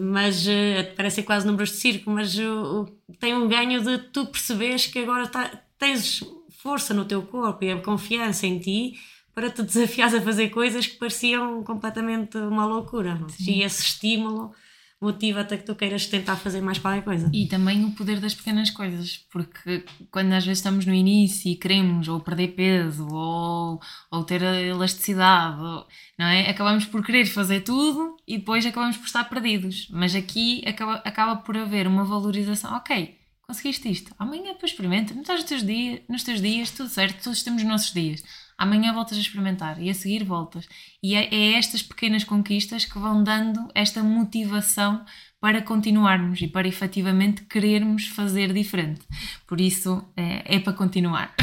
[0.01, 2.85] Mas eh, parece quase números de circo, mas uh,
[3.19, 6.21] tem um ganho de tu perceberes que agora tá, tens
[6.67, 8.99] força no teu corpo e a confiança em ti
[9.33, 13.25] para te desafiares a fazer coisas que pareciam completamente uma loucura.
[13.39, 14.51] E esse estímulo
[14.99, 17.29] motiva-te a que tu queiras tentar fazer mais qualquer coisa.
[17.33, 21.55] E também o poder das pequenas coisas, porque quando às vezes estamos no início e
[21.55, 23.79] queremos ou perder peso ou,
[24.11, 25.87] ou ter elasticidade, ou,
[26.19, 26.49] não é?
[26.49, 29.87] Acabamos por querer fazer tudo e depois acabamos por estar perdidos.
[29.89, 32.75] Mas aqui acaba, acaba por haver uma valorização.
[32.75, 33.16] Ok,
[33.47, 37.23] conseguiste isto, amanhã depois experimenta, não estás nos teus, dias, nos teus dias, tudo certo,
[37.23, 38.21] todos temos os nossos dias.
[38.57, 40.67] Amanhã voltas a experimentar e a seguir voltas.
[41.01, 45.05] E é, é estas pequenas conquistas que vão dando esta motivação
[45.39, 49.01] para continuarmos e para efetivamente querermos fazer diferente.
[49.45, 51.33] Por isso é, é para continuar.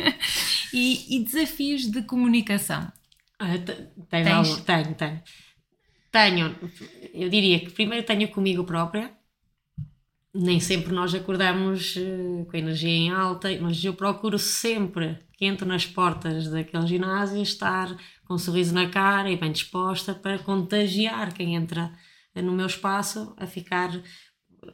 [0.72, 2.90] e, e, desafios de comunicação?
[3.38, 3.58] Ah,
[4.08, 5.22] tenho, tenho, tenho.
[6.10, 6.56] Tenho,
[7.12, 9.10] eu diria que primeiro tenho comigo própria
[10.34, 15.44] nem sempre nós acordamos uh, com a energia em alta, mas eu procuro sempre que
[15.44, 20.38] entro nas portas daquele ginásio estar com um sorriso na cara e bem disposta para
[20.38, 21.92] contagiar quem entra
[22.34, 23.90] no meu espaço a ficar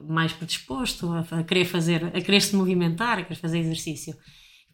[0.01, 4.15] mais predisposto, a querer fazer, a querer se movimentar, a querer fazer exercício.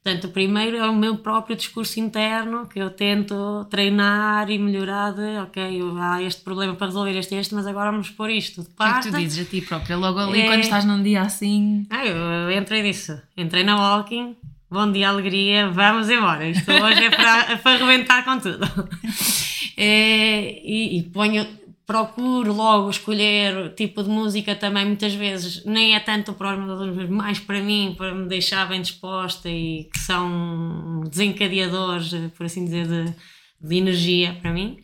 [0.06, 5.12] Portanto, o primeiro é o meu próprio discurso interno que eu tento treinar e melhorar
[5.12, 8.68] de, ok, há este problema para resolver, este este, mas agora vamos pôr isto de
[8.68, 8.98] parte.
[8.98, 9.96] O que é que tu dizes a ti própria?
[9.96, 10.46] Logo ali, é...
[10.46, 11.88] quando estás num dia assim...
[11.90, 13.20] Ah, eu entrei nisso.
[13.36, 14.36] Entrei na walking,
[14.70, 16.48] bom dia, alegria, vamos embora.
[16.48, 18.64] Isto hoje é para, para arrebentar com tudo.
[19.78, 21.46] É, e, e ponho
[21.86, 27.08] procuro logo escolher tipo de música também muitas vezes nem é tanto para os meus
[27.08, 32.88] mais para mim para me deixar bem disposta e que são desencadeadores por assim dizer
[32.88, 33.14] de,
[33.60, 34.78] de energia para mim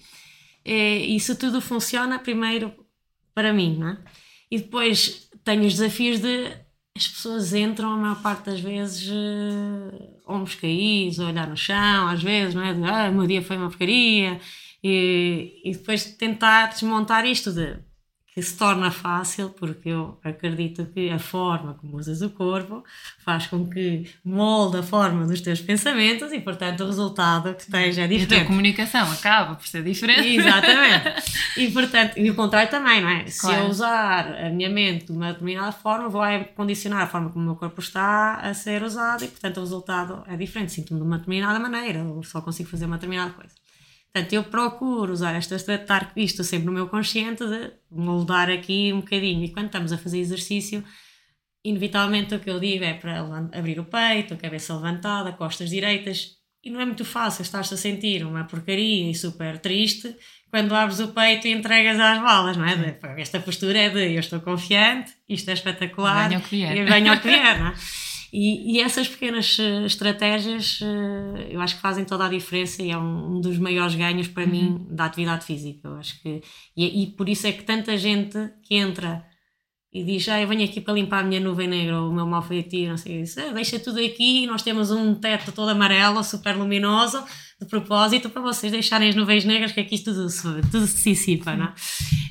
[0.64, 2.72] é, isso tudo funciona primeiro
[3.34, 3.98] para mim não é?
[4.48, 6.52] e depois tenho os desafios de
[6.94, 12.22] as pessoas entram a maior parte das vezes uh, ombros caídos, olhar no chão às
[12.22, 12.74] vezes, não é?
[12.74, 14.38] De, ah, meu dia foi uma porcaria
[14.82, 17.78] e, e depois tentar desmontar isto de
[18.34, 22.82] que se torna fácil, porque eu acredito que a forma como usas o corpo
[23.18, 27.98] faz com que molde a forma dos teus pensamentos e, portanto, o resultado que tens
[27.98, 28.32] é diferente.
[28.32, 30.26] E a tua comunicação acaba por ser diferente.
[30.28, 31.30] Exatamente.
[31.58, 33.24] E, portanto, e o contrário também, não é?
[33.24, 33.30] Claro.
[33.30, 37.44] Se eu usar a minha mente de uma determinada forma, vai condicionar a forma como
[37.44, 40.72] o meu corpo está a ser usado e, portanto, o resultado é diferente.
[40.72, 43.61] Sinto-me de uma determinada maneira, ou só consigo fazer uma determinada coisa.
[44.12, 49.00] Portanto, eu procuro usar esta, tratar isto sempre no meu consciente de moldar aqui um
[49.00, 49.42] bocadinho.
[49.44, 50.84] E quando estamos a fazer exercício,
[51.64, 53.20] inevitavelmente o que eu digo é para
[53.52, 56.36] abrir o peito, a cabeça levantada, costas direitas.
[56.62, 60.14] E não é muito fácil estar-se a sentir uma porcaria e super triste
[60.50, 62.98] quando abres o peito e entregas às balas, não é?
[63.16, 66.76] Esta postura é de eu estou confiante, isto é espetacular venho ao que vier.
[66.76, 67.74] e venho ao que vier, não é?
[68.32, 72.90] E, e, essas pequenas uh, estratégias uh, eu acho que fazem toda a diferença e
[72.90, 74.50] é um, dos maiores ganhos para uhum.
[74.50, 75.86] mim da atividade física.
[75.86, 76.42] Eu acho que,
[76.74, 79.22] e, e, por isso é que tanta gente que entra
[79.92, 82.26] e diz: Ah, eu venho aqui para limpar a minha nuvem negra ou o meu
[82.26, 83.38] mal feitio, não sei isso.
[83.38, 87.22] Ah, deixa tudo aqui, nós temos um teto todo amarelo, super luminoso,
[87.62, 90.26] de propósito, para vocês deixarem as nuvens negras, que aqui tudo,
[90.70, 91.74] tudo se dissipa, não é?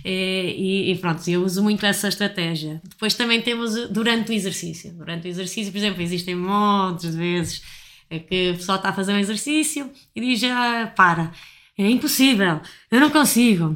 [0.03, 2.81] E, e, pronto, eu uso muito essa estratégia.
[2.83, 4.91] Depois também temos durante o exercício.
[4.93, 7.61] Durante o exercício, por exemplo, existem montes de vezes
[8.09, 11.31] é que o pessoal está a fazer um exercício e diz: ah, para,
[11.77, 12.59] é impossível,
[12.91, 13.75] eu não consigo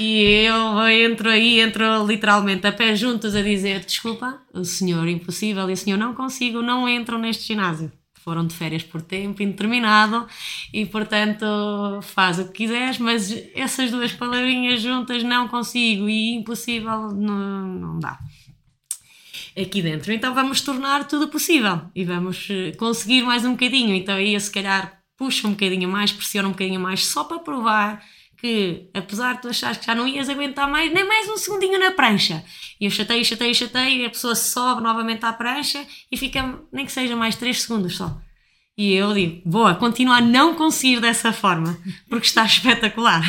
[0.00, 5.68] e eu entro aí, entro literalmente a pé juntos a dizer: desculpa, o senhor impossível
[5.68, 7.90] e o senhor não consigo, não entram neste ginásio.
[8.28, 10.26] Foram de férias por tempo indeterminado
[10.70, 11.46] e, portanto,
[12.02, 17.98] faz o que quiseres, mas essas duas palavrinhas juntas, não consigo e impossível, não, não
[17.98, 18.18] dá
[19.58, 20.12] aqui dentro.
[20.12, 23.94] Então vamos tornar tudo possível e vamos eh, conseguir mais um bocadinho.
[23.94, 28.04] Então aí, se calhar, puxa um bocadinho mais, pressiona um bocadinho mais, só para provar
[28.38, 31.78] que, apesar de tu achares que já não ias aguentar mais, nem mais um segundinho
[31.78, 32.44] na prancha,
[32.80, 36.86] e eu chatei, chatei, chatei, e a pessoa sobe novamente à prancha e fica, nem
[36.86, 38.16] que seja mais 3 segundos só.
[38.76, 41.76] E eu digo, boa, continua a não conseguir dessa forma,
[42.08, 43.22] porque está espetacular.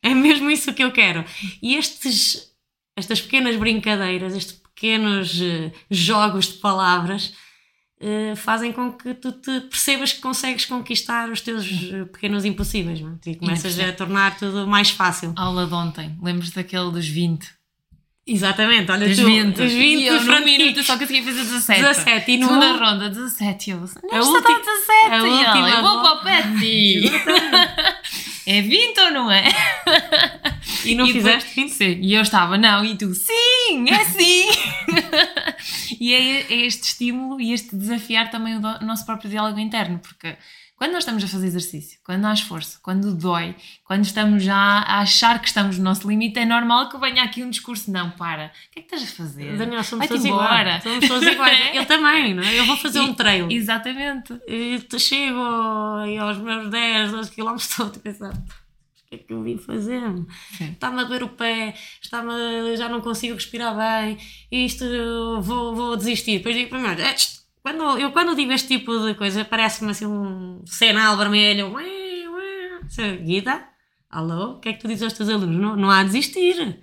[0.00, 1.24] É mesmo isso que eu quero.
[1.60, 2.52] E estes,
[2.96, 7.34] estas pequenas brincadeiras, estes pequenos uh, jogos de palavras,
[8.00, 13.00] eh, fazem com que tu te percebas que consegues conquistar os teus eh, pequenos impossíveis
[13.00, 13.30] é?
[13.30, 15.32] e começas a tornar tudo mais fácil.
[15.36, 17.46] Aula de ontem, lembras daquele dos 20?
[18.26, 19.62] Exatamente, olha dos tu, 20.
[19.62, 21.80] Os 20 e eu num minuto só conseguia fazer 17.
[21.82, 23.70] 17 e no Segunda ronda, 17.
[23.70, 25.10] Eu, não, está 17.
[25.10, 27.12] A e última ela, eu vou para o pet.
[28.46, 29.44] é 20 ou não é?
[30.86, 31.70] E não e fizeste 20?
[31.70, 31.98] Sim.
[32.00, 34.48] E eu estava, não, e tu, sim, é sim.
[36.00, 39.58] e é, é, este estímulo e este desafiar também o, do, o nosso próprio diálogo
[39.58, 40.34] interno, porque
[40.76, 45.00] quando nós estamos a fazer exercício, quando há esforço, quando dói, quando estamos já a
[45.00, 48.46] achar que estamos no nosso limite, é normal que venha aqui um discurso: não, para,
[48.46, 49.56] o que é que estás a fazer?
[49.56, 50.82] Daniel, somos todos iguais.
[50.82, 51.58] Somos todos iguais.
[51.74, 52.58] Eu também, não é?
[52.58, 53.50] Eu vou fazer um treino.
[53.50, 54.40] Exatamente.
[54.48, 58.32] E chego aos meus 10, 12 km, estou a pensar
[59.08, 60.02] que é que eu vim fazer?
[60.60, 64.18] Está-me a doer o pé, está-me, já não consigo respirar bem,
[64.50, 64.84] isto
[65.40, 66.38] vou, vou desistir.
[66.38, 67.14] Depois digo para mim, é,
[67.64, 71.74] quando, eu quando digo este tipo de coisa, parece-me assim um sinal vermelho.
[73.24, 73.66] Guida,
[74.10, 75.56] alô, o que é que tu dizes aos teus alunos?
[75.56, 76.82] Não, não há a desistir.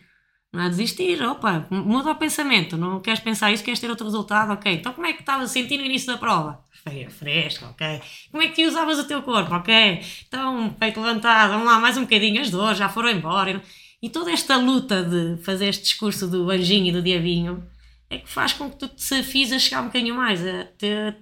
[0.52, 4.06] Não há a desistir, opa, muda o pensamento, não queres pensar isso, queres ter outro
[4.06, 4.74] resultado, ok.
[4.74, 6.66] Então como é que estavas a sentir no início da prova?
[6.84, 8.02] feia, fresca, ok?
[8.32, 10.02] Como é que usavas o teu corpo, ok?
[10.28, 13.62] Então, peito levantado, vamos lá, mais um bocadinho, as dores já foram embora.
[14.02, 17.64] E toda esta luta de fazer este discurso do anjinho e do diabinho
[18.12, 20.42] é que faz com que tu te desafies a chegar um bocadinho mais.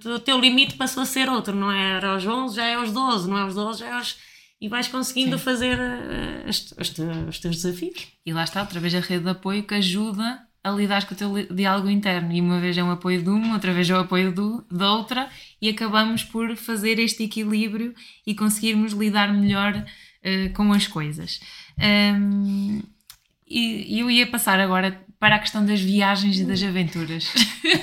[0.04, 3.30] O teu limite passou a ser outro, não é aos 11, já é aos 12,
[3.30, 4.16] não é aos 12, já é aos
[4.60, 5.44] e vais conseguindo Sim.
[5.44, 6.98] fazer uh, os, os,
[7.28, 8.08] os, teus desafios.
[8.26, 11.16] E lá está, outra vez a rede de apoio que ajuda a lidar com o
[11.16, 12.30] teu diálogo interno.
[12.30, 14.62] E uma vez é um apoio de uma, outra vez é o um apoio do,
[14.70, 15.30] de outra,
[15.62, 17.94] e acabamos por fazer este equilíbrio
[18.26, 21.40] e conseguirmos lidar melhor uh, com as coisas.
[21.78, 22.82] Um,
[23.48, 27.30] e eu ia passar agora para a questão das viagens e das aventuras.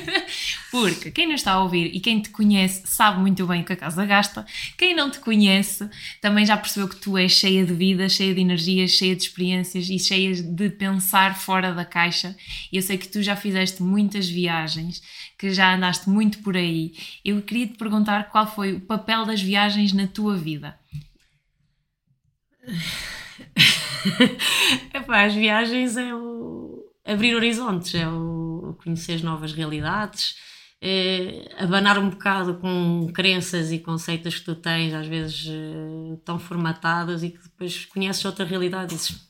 [0.72, 3.74] Porque quem não está a ouvir e quem te conhece sabe muito bem o que
[3.74, 4.44] a casa gasta.
[4.76, 5.88] Quem não te conhece
[6.20, 9.88] também já percebeu que tu és cheia de vida, cheia de energias, cheia de experiências
[9.88, 12.36] e cheia de pensar fora da caixa.
[12.72, 15.04] E eu sei que tu já fizeste muitas viagens,
[15.38, 16.94] que já andaste muito por aí.
[17.24, 20.76] Eu queria te perguntar qual foi o papel das viagens na tua vida.
[24.92, 26.77] Epá, as viagens é o
[27.08, 30.36] abrir horizontes, é o conhecer novas realidades,
[30.82, 36.38] é abanar um bocado com crenças e conceitos que tu tens, às vezes eh, tão
[36.38, 39.28] formatados, e que depois conheces outra realidade e dizes,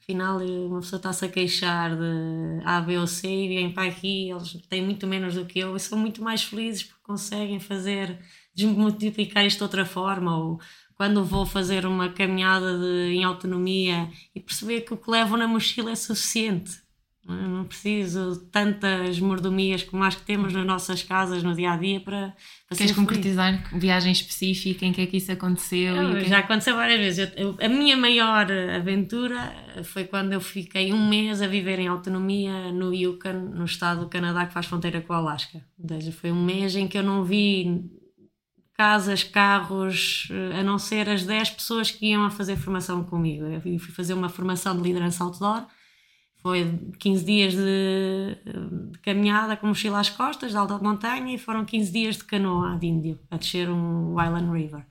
[0.00, 4.30] afinal uma pessoa está-se a queixar de A, B ou C e vem para aqui,
[4.30, 8.18] eles têm muito menos do que eu e são muito mais felizes porque conseguem fazer,
[8.54, 10.60] desmultiplicar isto de outra forma ou
[10.94, 15.48] quando vou fazer uma caminhada de, em autonomia e perceber que o que levo na
[15.48, 16.83] mochila é suficiente
[17.26, 21.98] não preciso tantas mordomias como as que temos nas nossas casas no dia a dia
[21.98, 22.34] para,
[22.68, 23.82] para Queres concretizar feliz.
[23.82, 25.96] viagem específica em que é que isso aconteceu?
[25.96, 26.28] Eu, que...
[26.28, 27.32] Já aconteceu várias vezes.
[27.36, 32.70] Eu, a minha maior aventura foi quando eu fiquei um mês a viver em autonomia
[32.70, 35.64] no Yukon, no estado do Canadá que faz fronteira com o Alasca.
[35.78, 37.90] Ou seja, foi um mês em que eu não vi
[38.76, 43.46] casas, carros, a não ser as 10 pessoas que iam a fazer formação comigo.
[43.46, 45.64] Eu fui fazer uma formação de liderança outdoor
[46.44, 51.64] foi 15 dias de, de, caminhada com mochila às costas, de alta montanha, e foram
[51.64, 54.84] 15 dias de canoa de índio, a descer um Island River.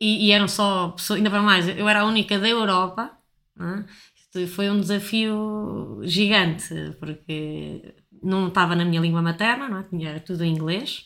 [0.00, 3.10] E, e eram só pessoas, ainda para mais, eu era a única da Europa,
[3.58, 4.46] é?
[4.46, 7.92] foi um desafio gigante, porque
[8.22, 10.04] não estava na minha língua materna, é?
[10.04, 11.04] Era tudo em inglês,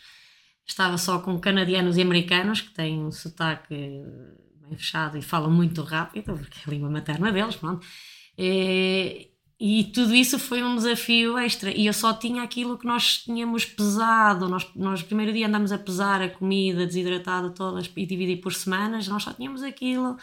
[0.67, 3.75] estava só com canadianos e americanos que têm um sotaque
[4.61, 7.87] bem fechado e falam muito rápido, porque é a língua materna deles, pronto.
[8.37, 11.71] E, e tudo isso foi um desafio extra.
[11.71, 14.49] E eu só tinha aquilo que nós tínhamos pesado.
[14.49, 19.09] Nós, nós primeiro dia andámos a pesar a comida desidratada todas e dividir por semanas.
[19.09, 20.17] Nós só tínhamos aquilo.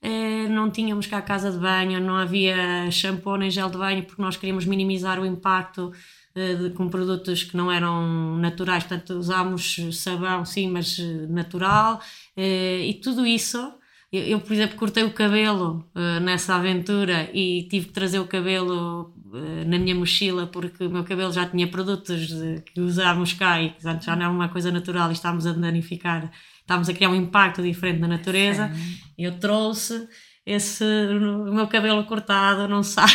[0.00, 4.04] Eh, não tínhamos cá a casa de banho, não havia shampoo nem gel de banho,
[4.04, 5.92] porque nós queríamos minimizar o impacto
[6.34, 8.84] eh, de, com produtos que não eram naturais.
[8.84, 10.98] Portanto, usámos sabão, sim, mas
[11.28, 12.00] natural.
[12.36, 13.77] E tudo isso
[14.10, 18.26] eu, eu, por exemplo, cortei o cabelo uh, nessa aventura e tive que trazer o
[18.26, 23.34] cabelo uh, na minha mochila porque o meu cabelo já tinha produtos de, que usávamos
[23.34, 26.30] cá e que já não era uma coisa natural e estávamos a danificar,
[26.60, 28.72] estávamos a criar um impacto diferente na natureza.
[28.74, 28.98] Sim.
[29.18, 30.08] Eu trouxe
[30.46, 33.12] esse o meu cabelo cortado não sabe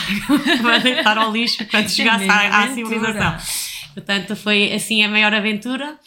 [0.62, 3.36] vai deitar ao lixo quando chegasse à, à civilização.
[3.96, 5.98] Portanto, foi assim a maior aventura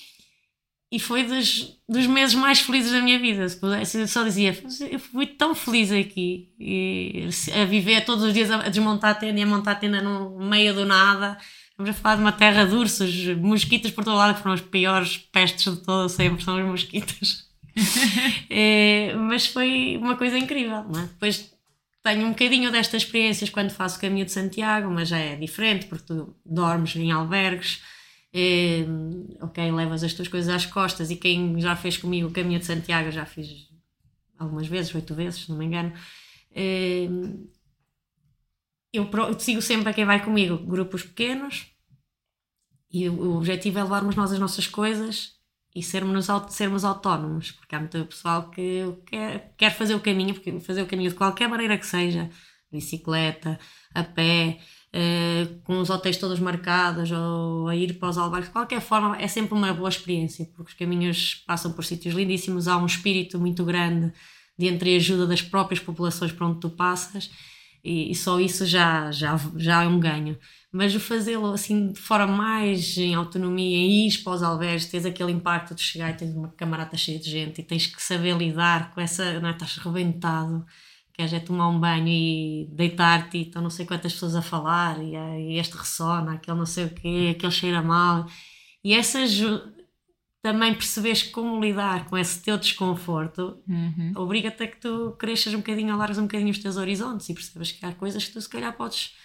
[0.97, 3.47] e foi dos, dos meses mais felizes da minha vida.
[3.47, 4.57] Se pudesse, eu só dizia,
[4.91, 9.39] eu fui tão feliz aqui, e, a viver todos os dias a desmontar a tenda
[9.39, 11.37] e a montar a tenda no meio do nada.
[11.77, 14.63] Vamos a falar de uma terra de ursos, mosquitos por todo lado, que foram os
[14.63, 17.45] piores pestes de todas, sempre são os mosquitos.
[18.49, 21.03] é, mas foi uma coisa incrível, não é?
[21.03, 21.53] Depois
[22.03, 25.85] tenho um bocadinho destas experiências quando faço o caminho de Santiago, mas já é diferente,
[25.85, 27.83] porque tu dormes em albergues,
[29.41, 32.67] ok, levas as tuas coisas às costas e quem já fez comigo o caminho de
[32.67, 33.69] Santiago, já fiz
[34.39, 35.93] algumas vezes, oito vezes, se não me engano.
[36.55, 37.09] É,
[38.93, 39.09] eu
[39.39, 41.67] sigo sempre a quem vai comigo, grupos pequenos,
[42.91, 45.35] e o, objetivo é levarmos nós as nossas coisas
[45.75, 50.83] e sermos, sermos autónomos, porque há muito pessoal que quer, quer fazer o caminho, fazer
[50.83, 52.31] o caminho de qualquer maneira que seja,
[52.73, 53.59] bicicleta,
[53.95, 54.61] a pé,
[54.97, 59.17] uh, com os hotéis todos marcados ou a ir para os albergues, de qualquer forma
[59.21, 63.39] é sempre uma boa experiência, porque os caminhos passam por sítios lindíssimos, há um espírito
[63.39, 64.13] muito grande
[64.59, 67.31] de entreajuda das próprias populações para onde tu passas
[67.85, 70.39] e, e só isso já, já, já é um ganho.
[70.73, 75.07] Mas o fazê-lo assim de forma mais em autonomia, em ir para os albergues, tens
[75.07, 78.37] aquele impacto de chegar e tens uma camarada cheia de gente e tens que saber
[78.37, 79.53] lidar com essa, não é?
[79.53, 80.67] estás rebentado
[81.17, 85.03] queres é tomar um banho e deitar-te e estão não sei quantas pessoas a falar
[85.03, 88.27] e, e este ressona, aquele não sei o quê, aquele cheira mal.
[88.85, 89.41] E essas
[90.43, 94.13] também percebes como lidar com esse teu desconforto uhum.
[94.15, 97.73] obriga-te a que tu cresças um bocadinho, alargas um bocadinho os teus horizontes e percebes
[97.73, 99.17] que há coisas que tu se calhar podes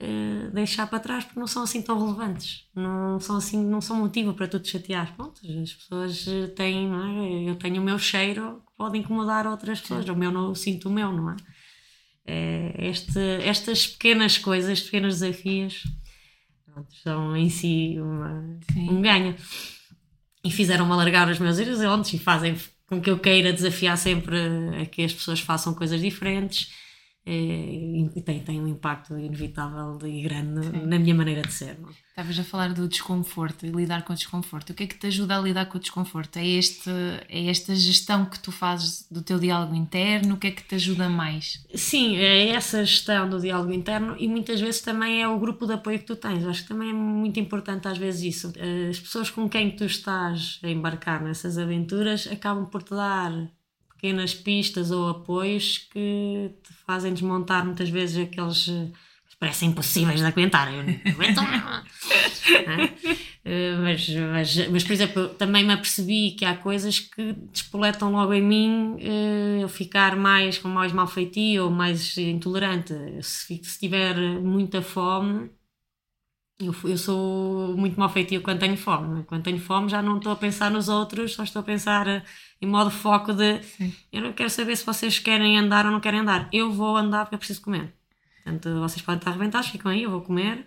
[0.00, 3.96] uh, deixar para trás porque não são assim tão relevantes, não são assim, não são
[3.96, 5.14] motivo para tu te chatear.
[5.16, 6.26] Pronto, as pessoas
[6.56, 6.90] têm,
[7.46, 7.50] é?
[7.50, 10.06] eu tenho o meu cheiro pode incomodar outras pessoas.
[10.06, 10.10] Sim.
[10.10, 11.36] O meu não sinto o meu, não é?
[12.26, 15.82] é este, estas pequenas coisas, pequenos desafios,
[16.64, 19.36] pronto, são em si uma, um ganho.
[20.42, 24.38] E fizeram-me alargar os meus horizontes e fazem com que eu queira desafiar sempre
[24.80, 26.72] a que as pessoas façam coisas diferentes
[27.32, 30.86] é, e tem, tem um impacto inevitável e grande Sim.
[30.86, 31.78] na minha maneira de ser.
[31.78, 31.88] Não?
[31.88, 31.92] É?
[32.08, 34.70] Estavas a falar do desconforto e lidar com o desconforto.
[34.70, 36.38] O que é que te ajuda a lidar com o desconforto?
[36.38, 36.90] É, este,
[37.28, 40.34] é esta gestão que tu fazes do teu diálogo interno?
[40.34, 41.64] O que é que te ajuda mais?
[41.72, 45.74] Sim, é essa gestão do diálogo interno e muitas vezes também é o grupo de
[45.74, 46.44] apoio que tu tens.
[46.44, 48.52] Acho que também é muito importante às vezes isso.
[48.90, 53.32] As pessoas com quem tu estás a embarcar nessas aventuras acabam por te dar
[54.00, 60.26] pequenas pistas ou apoios que te fazem desmontar muitas vezes aqueles que parecem impossíveis de
[60.26, 60.72] aguentar.
[60.72, 61.40] Eu não aguento.
[63.42, 68.34] Eh, mas, mas, mas, por exemplo, também me apercebi que há coisas que despoletam logo
[68.34, 72.92] em mim eh, eu ficar mais com mais mal feitio ou mais intolerante.
[73.22, 75.50] Se, se tiver muita fome,
[76.60, 79.24] eu, eu sou muito mal feitio quando tenho fome.
[79.24, 82.24] Quando tenho fome já não estou a pensar nos outros, só estou a pensar
[82.60, 83.94] em modo foco de Sim.
[84.12, 86.48] eu não quero saber se vocês querem andar ou não querem andar.
[86.52, 87.94] Eu vou andar porque eu preciso comer.
[88.44, 90.66] Portanto, vocês podem estar arrebentados, ficam aí, eu vou comer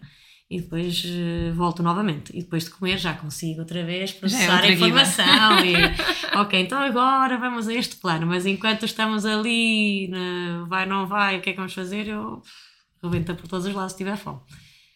[0.49, 2.35] e depois uh, volto novamente.
[2.35, 5.73] E depois de comer já consigo outra vez é processar é a informação e
[6.37, 8.27] ok, então agora vamos a este plano.
[8.27, 12.07] Mas enquanto estamos ali, na, vai, não vai, o que é que vamos fazer?
[12.07, 12.41] Eu
[13.01, 14.39] rebenta por todos os lados se tiver fome.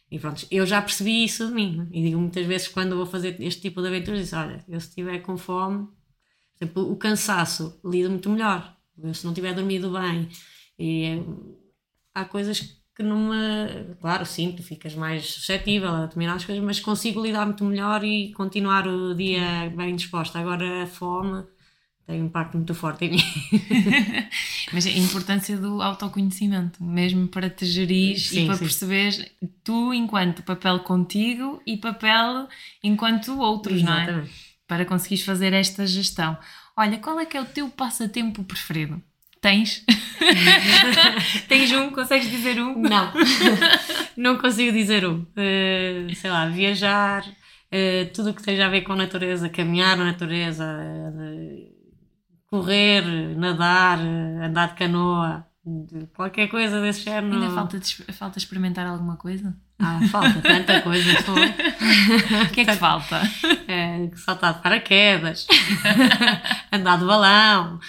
[0.10, 1.88] E pronto, eu já percebi isso de mim.
[1.91, 4.89] E digo muitas vezes quando vou fazer este tipo de aventuras, digo, olha, eu se
[4.89, 5.88] estiver com fome,
[6.60, 8.76] exemplo, o cansaço lido muito melhor.
[9.01, 10.30] Eu, se não tiver dormido bem,
[10.80, 11.22] e,
[12.14, 13.36] há coisas que numa.
[14.01, 18.34] Claro, sim, tu ficas mais suscetível a determinadas coisas, mas consigo lidar muito melhor e
[18.34, 20.39] continuar o dia bem disposta.
[20.39, 21.45] Agora a fome
[22.08, 23.24] tem um impacto muito forte em mim.
[24.72, 30.80] mas a importância do autoconhecimento, mesmo para te gerir e para perceber tu enquanto papel
[30.80, 32.47] contigo e papel
[32.82, 34.12] enquanto outros, Exatamente.
[34.12, 34.28] não é?
[34.66, 36.38] Para conseguires fazer esta gestão.
[36.78, 39.01] Olha, qual é que é o teu passatempo preferido?
[39.41, 39.84] Tens?
[41.47, 41.89] Tens um?
[41.91, 42.82] Consegues dizer um?
[42.82, 43.12] Não,
[44.16, 45.20] não consigo dizer um.
[45.20, 49.95] Uh, sei lá, viajar, uh, tudo o que tenha a ver com a natureza, caminhar
[49.97, 51.76] na natureza, uh,
[52.47, 53.03] correr,
[53.35, 55.45] nadar, andar de canoa,
[56.13, 57.35] qualquer coisa desse género.
[57.35, 57.79] Ainda falta,
[58.13, 59.55] falta experimentar alguma coisa?
[59.79, 61.11] Ah, falta tanta coisa.
[62.47, 63.21] O que é que falta?
[63.67, 65.45] É, saltar de paraquedas,
[66.71, 67.79] andar de balão.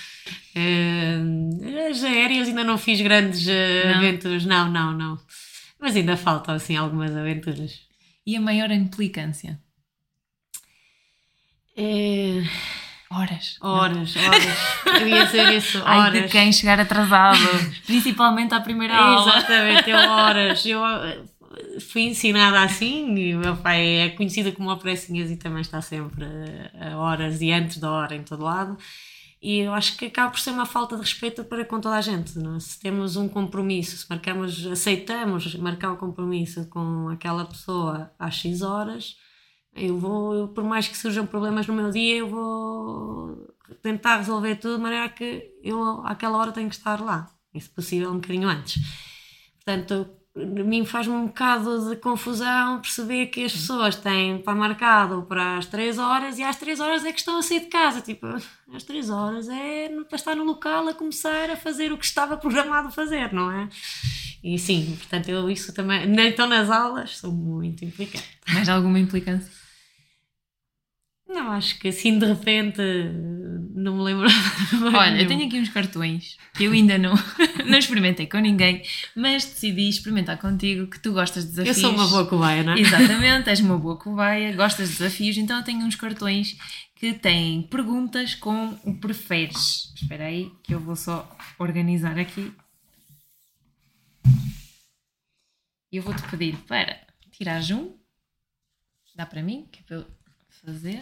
[0.54, 3.94] Uh, as aéreas ainda não fiz grandes uh, não.
[3.96, 5.18] aventuras, não, não, não.
[5.80, 7.80] Mas ainda faltam assim algumas aventuras.
[8.26, 9.59] E a maior implicância?
[11.76, 12.42] É...
[13.11, 13.56] Horas.
[13.61, 14.24] Horas, não.
[14.26, 15.00] horas.
[15.00, 16.14] Eu ia dizer isso, horas.
[16.14, 17.38] Ai, de quem chegar atrasado,
[17.86, 19.38] principalmente à primeira aula.
[19.38, 20.66] Exatamente, eu horas.
[20.66, 20.80] Eu
[21.80, 25.80] fui ensinada assim e o meu pai é conhecido como uma pressinhas e também está
[25.80, 26.26] sempre
[26.78, 28.76] a horas e antes da hora em todo lado.
[29.40, 32.00] E eu acho que acaba por ser uma falta de respeito para com toda a
[32.00, 32.36] gente.
[32.38, 32.56] Não?
[32.56, 32.61] É?
[32.61, 38.34] Se temos um compromisso, se marcamos, aceitamos marcar o um compromisso com aquela pessoa às
[38.34, 39.16] X horas,
[39.79, 44.57] eu vou, eu, por mais que surjam problemas no meu dia, eu vou tentar resolver
[44.57, 47.31] tudo de maneira que eu àquela hora tenho que estar lá.
[47.55, 48.83] E se possível um bocadinho antes.
[49.57, 55.22] Portanto, a mim faz-me um bocado de confusão perceber que as pessoas têm para marcado
[55.22, 58.01] para as 3 horas e às 3 horas é que estão a sair de casa.
[58.01, 58.26] Tipo,
[58.72, 62.37] às 3 horas é para estar no local a começar a fazer o que estava
[62.37, 63.68] programado fazer, não é?
[64.43, 66.05] E sim, portanto, eu isso também.
[66.29, 68.39] Então nas aulas sou muito implicante.
[68.53, 69.57] Mais alguma implicância?
[71.29, 72.81] Não, acho que assim de repente
[73.74, 74.26] não me lembro.
[74.97, 75.22] Olha, nenhum.
[75.22, 77.14] eu tenho aqui uns cartões que eu ainda não,
[77.66, 78.83] não experimentei com ninguém,
[79.14, 81.76] mas decidi experimentar contigo que tu gostas de desafios.
[81.76, 82.81] Eu sou uma boa cobaia, não é?
[82.81, 86.57] Exatamente, és uma boa cobaia, gostas de desafios, então eu tenho uns cartões
[86.97, 89.93] que têm perguntas com o preferes.
[89.95, 92.53] Espera aí que eu vou só organizar aqui.
[95.93, 96.99] E eu vou-te pedir para
[97.31, 97.95] tirares um.
[99.14, 100.07] Dá para mim, que é para eu
[100.64, 101.01] fazer.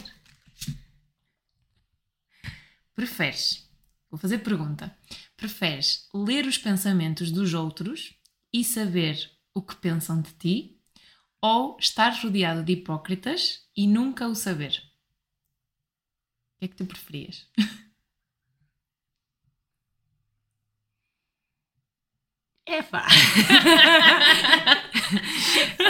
[2.97, 3.71] Preferes,
[4.11, 4.97] vou fazer pergunta,
[5.37, 8.19] preferes ler os pensamentos dos outros
[8.51, 10.81] e saber o que pensam de ti
[11.43, 14.83] ou estar rodeado de hipócritas e nunca o saber?
[16.55, 17.47] O que é que tu preferias?
[22.67, 23.07] Epá!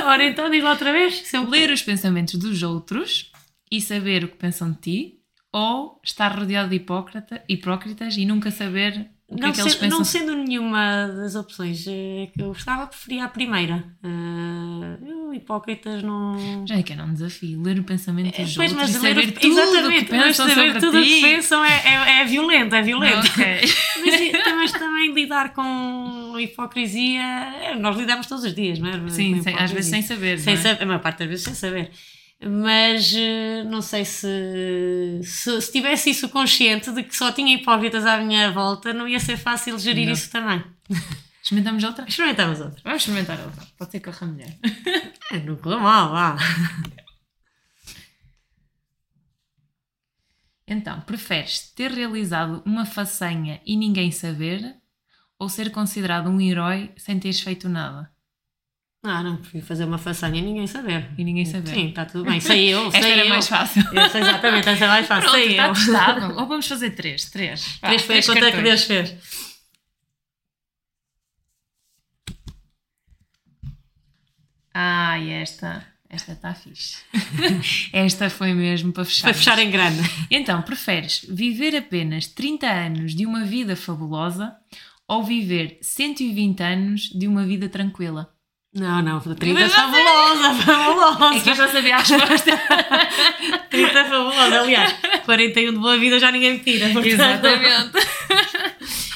[0.04, 1.32] Ora então lá outra vez.
[1.48, 3.30] Ler os pensamentos dos outros
[3.70, 5.25] e saber o que pensam de ti
[5.56, 9.74] ou estar rodeado de hipócrita, hipócritas e nunca saber o que não é que eles
[9.74, 9.98] pensam.
[9.98, 13.82] Não sendo nenhuma das opções é que eu gostava, preferia a primeira.
[14.04, 16.66] Uh, hipócritas não.
[16.66, 19.32] Já é que era um desafio, ler o pensamento dos pois, outros mas e saber
[19.32, 22.82] tudo exatamente, que pensam mas saber tudo o que pensam é, é, é violento, é
[22.82, 23.26] violento.
[23.30, 23.60] Okay.
[24.04, 29.08] mas, mas, também lidar com hipocrisia, é, nós lidamos todos os dias, não é?
[29.08, 30.38] Sim, sem, às vezes sem saber.
[30.38, 30.56] Sem é?
[30.58, 31.90] saber, a maior parte das vezes sem saber
[32.42, 38.04] mas eh, não sei se, se, se, tivesse isso consciente de que só tinha hipócritas
[38.04, 40.12] à minha volta, não ia ser fácil gerir não.
[40.12, 40.62] isso também.
[41.42, 42.04] Experimentamos outra?
[42.08, 42.80] Experimentamos outra.
[42.82, 43.64] Vamos experimentar outra.
[43.78, 44.52] Pode ser que corra melhor.
[45.30, 46.36] É, não corra mal, vá.
[50.68, 54.76] Então, preferes ter realizado uma façanha e ninguém saber
[55.38, 58.10] ou ser considerado um herói sem teres feito nada?
[59.08, 61.08] Ah, não, prefiro fazer uma façanha e ninguém saber.
[61.16, 61.70] E ninguém saber.
[61.70, 62.40] Sim, está tudo bem.
[62.40, 63.28] Sei eu, sei esta era eu.
[63.28, 63.82] mais fácil.
[64.10, 65.30] Sei exatamente, esta é mais fácil.
[65.30, 65.72] Pronto, sei está eu.
[65.74, 66.34] testado.
[66.40, 67.30] Ou vamos fazer três.
[67.30, 67.78] Três.
[67.78, 69.14] Três foi a conta que Deus fez.
[74.74, 75.86] Ah, e esta.
[76.08, 76.98] Esta está fixe.
[77.92, 79.28] esta foi mesmo para fechar.
[79.28, 80.00] Para fechar em grande.
[80.30, 84.56] Então, preferes viver apenas 30 anos de uma vida fabulosa
[85.08, 88.35] ou viver 120 anos de uma vida tranquila?
[88.76, 91.34] Não, não, 30 é fabulosa, fabulosa.
[91.34, 92.60] É que eu já sabia a resposta.
[93.70, 96.90] 30 é fabulosa, aliás, 41 de boa vida já ninguém me tira.
[96.90, 97.06] Portanto.
[97.06, 97.92] Exatamente.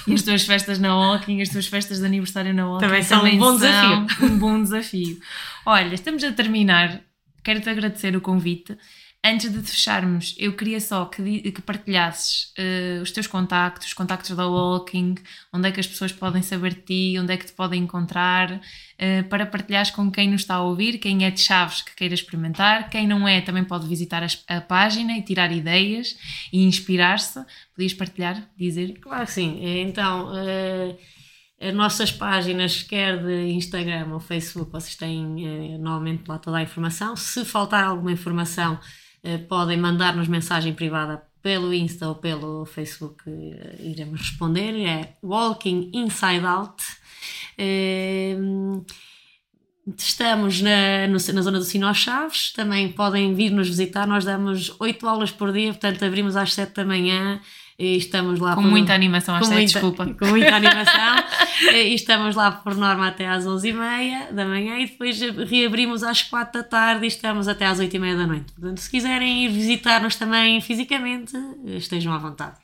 [0.07, 3.19] E as tuas festas na Walking, as tuas festas de aniversário na Walking também são
[3.19, 4.07] também um bom desafio.
[4.23, 5.19] Um bom desafio.
[5.67, 7.01] Olha, estamos a terminar.
[7.45, 8.77] Quero-te agradecer o convite.
[9.23, 14.35] Antes de fecharmos, eu queria só que, que partilhasses uh, os teus contactos, os contactos
[14.35, 15.17] da Walking,
[15.53, 18.51] onde é que as pessoas podem saber de ti, onde é que te podem encontrar,
[18.51, 22.15] uh, para partilhares com quem nos está a ouvir, quem é de Chaves que queira
[22.15, 26.17] experimentar, quem não é também pode visitar a, a página e tirar ideias
[26.51, 27.45] e inspirar-se.
[27.75, 28.99] Podias partilhar, dizer?
[29.01, 29.61] Claro que sim.
[29.63, 30.33] Então.
[30.33, 31.21] Uh
[31.61, 36.63] as nossas páginas, quer de Instagram ou Facebook, vocês têm eh, normalmente lá toda a
[36.63, 37.15] informação.
[37.15, 39.00] Se faltar alguma informação, eh,
[39.49, 44.75] podem mandar-nos mensagem privada pelo Insta ou pelo Facebook, eh, iremos responder.
[44.87, 46.83] É Walking Inside Out.
[49.97, 54.07] Estamos na, na zona do Sino Chaves, também podem vir nos visitar.
[54.07, 57.41] Nós damos 8 aulas por dia, portanto, abrimos às 7 da manhã
[57.81, 60.05] e estamos lá com por, muita animação, às 7, muita, desculpa.
[60.15, 61.25] Com muita animação,
[61.73, 65.19] e estamos lá por norma até às 11h30 da manhã e depois
[65.49, 68.53] reabrimos às 4 da tarde e estamos até às 8h30 da noite.
[68.53, 71.33] Portanto, se quiserem ir visitar-nos também fisicamente,
[71.65, 72.57] estejam à vontade.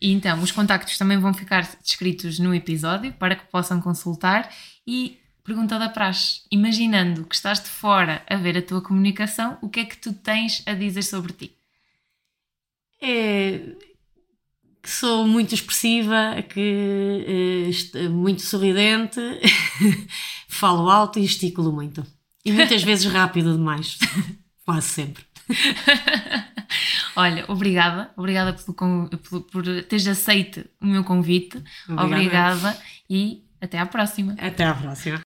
[0.00, 4.48] E então, os contactos também vão ficar descritos no episódio para que possam consultar
[4.86, 6.42] e Pergunta da praxe.
[6.52, 10.12] Imaginando que estás de fora a ver a tua comunicação, o que é que tu
[10.12, 11.56] tens a dizer sobre ti?
[13.00, 13.87] É
[14.88, 19.20] que sou muito expressiva, que é, muito sorridente,
[20.48, 22.02] falo alto e gesticulo muito.
[22.42, 23.98] E muitas vezes rápido demais.
[24.64, 25.22] Quase sempre.
[27.14, 31.62] Olha, obrigada, obrigada por, por, por teres aceito o meu convite.
[31.86, 32.06] Obrigada.
[32.06, 32.78] obrigada
[33.10, 34.36] e até à próxima.
[34.38, 35.20] Até à próxima.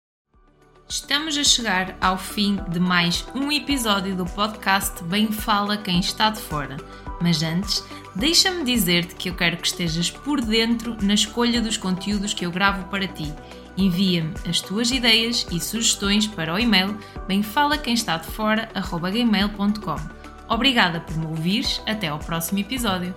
[0.88, 6.30] Estamos a chegar ao fim de mais um episódio do podcast Bem Fala Quem Está
[6.30, 6.76] de Fora.
[7.20, 12.32] Mas antes, deixa-me dizer-te que eu quero que estejas por dentro na escolha dos conteúdos
[12.32, 13.32] que eu gravo para ti.
[13.76, 16.96] Envia-me as tuas ideias e sugestões para o e-mail
[17.26, 23.14] bemfalaquemestadefora.gmail.com Obrigada por me ouvires, até ao próximo episódio.